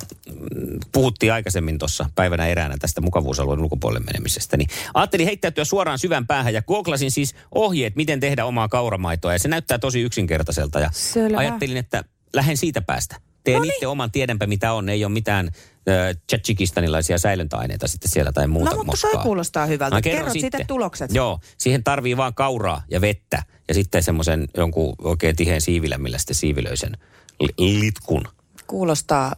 puhuttiin 0.92 1.34
aikaisemmin 1.34 1.78
tuossa 1.78 2.10
päivänä 2.16 2.48
eräänä 2.48 2.76
tästä 2.80 3.02
mukavuusalueen 3.02 3.60
ulkopuolelle 3.60 4.06
menemisestä. 4.06 4.58
Niin 4.58 4.70
ajattelin 4.94 5.26
heittäytyä 5.26 5.66
suoraan 5.66 6.00
syvän 6.00 6.28
päähän 6.28 6.54
ja 6.54 6.62
googlasin 6.62 7.12
siis 7.12 7.36
ohjeet, 7.52 7.96
miten 7.96 8.20
tehdä 8.20 8.46
omaa 8.46 8.68
kauramaitoa. 8.68 9.34
Ja 9.34 9.40
se 9.40 9.48
näyttää 9.48 9.80
tosi 9.80 10.02
yksinkertaiselta 10.02 10.80
ja 10.80 10.90
Selvä. 10.94 11.38
ajattelin, 11.38 11.78
että 11.78 12.04
lähden 12.34 12.58
siitä 12.58 12.82
päästä. 12.82 13.16
Teen 13.52 13.66
itse 13.66 13.88
oman 13.88 14.12
tiedänpä 14.12 14.48
mitä 14.48 14.74
on. 14.74 14.90
Ei 14.90 15.06
ole 15.06 15.14
mitään 15.14 15.48
äh, 15.48 16.18
tadjikistanilaisia 16.32 17.18
säilöntäaineita 17.18 17.88
sitten 17.88 18.12
siellä 18.12 18.32
tai 18.32 18.48
muuta 18.48 18.70
no 18.70 18.76
mutta 18.78 18.92
moskaa. 18.92 19.12
toi 19.12 19.24
kuulostaa 19.24 19.66
hyvältä. 19.66 19.96
Mä 19.96 20.02
Kerrot 20.02 20.20
kerron 20.20 20.42
sitten 20.42 20.68
tulokset. 20.68 21.14
Joo, 21.14 21.40
siihen 21.58 21.84
tarvii 21.84 22.18
vaan 22.18 22.34
kauraa 22.36 22.82
ja 22.92 23.02
vettä 23.02 23.44
ja 23.68 23.74
sitten 23.74 24.04
semmoisen 24.04 24.48
jonkun 24.58 24.96
oikein 25.02 25.36
tiheen 25.36 25.62
siivilän, 25.62 26.02
millä 26.02 26.18
sitten 26.18 26.36
siivilöi 26.36 26.78
sen 26.78 26.98
li- 27.40 27.80
litkun. 27.80 28.24
Kuulostaa 28.68 29.36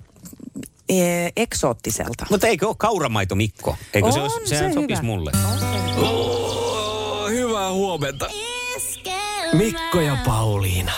e, 0.90 0.96
eksoottiselta. 1.38 2.26
Mutta 2.30 2.48
eikö 2.48 2.68
ole 2.68 2.76
kauramaito 2.80 3.36
Mikko? 3.36 3.76
Eikö 3.94 4.12
se 4.12 4.20
On 4.20 4.24
olisi, 4.24 4.40
se 4.44 4.56
sehän 4.56 4.72
hyvä. 4.72 4.82
sopisi 4.82 5.02
mulle. 5.02 5.32
Oh, 5.98 7.30
hyvää 7.30 7.72
huomenta. 7.72 8.30
Mikko 9.54 10.02
ja 10.02 10.18
Pauliina. 10.26 10.92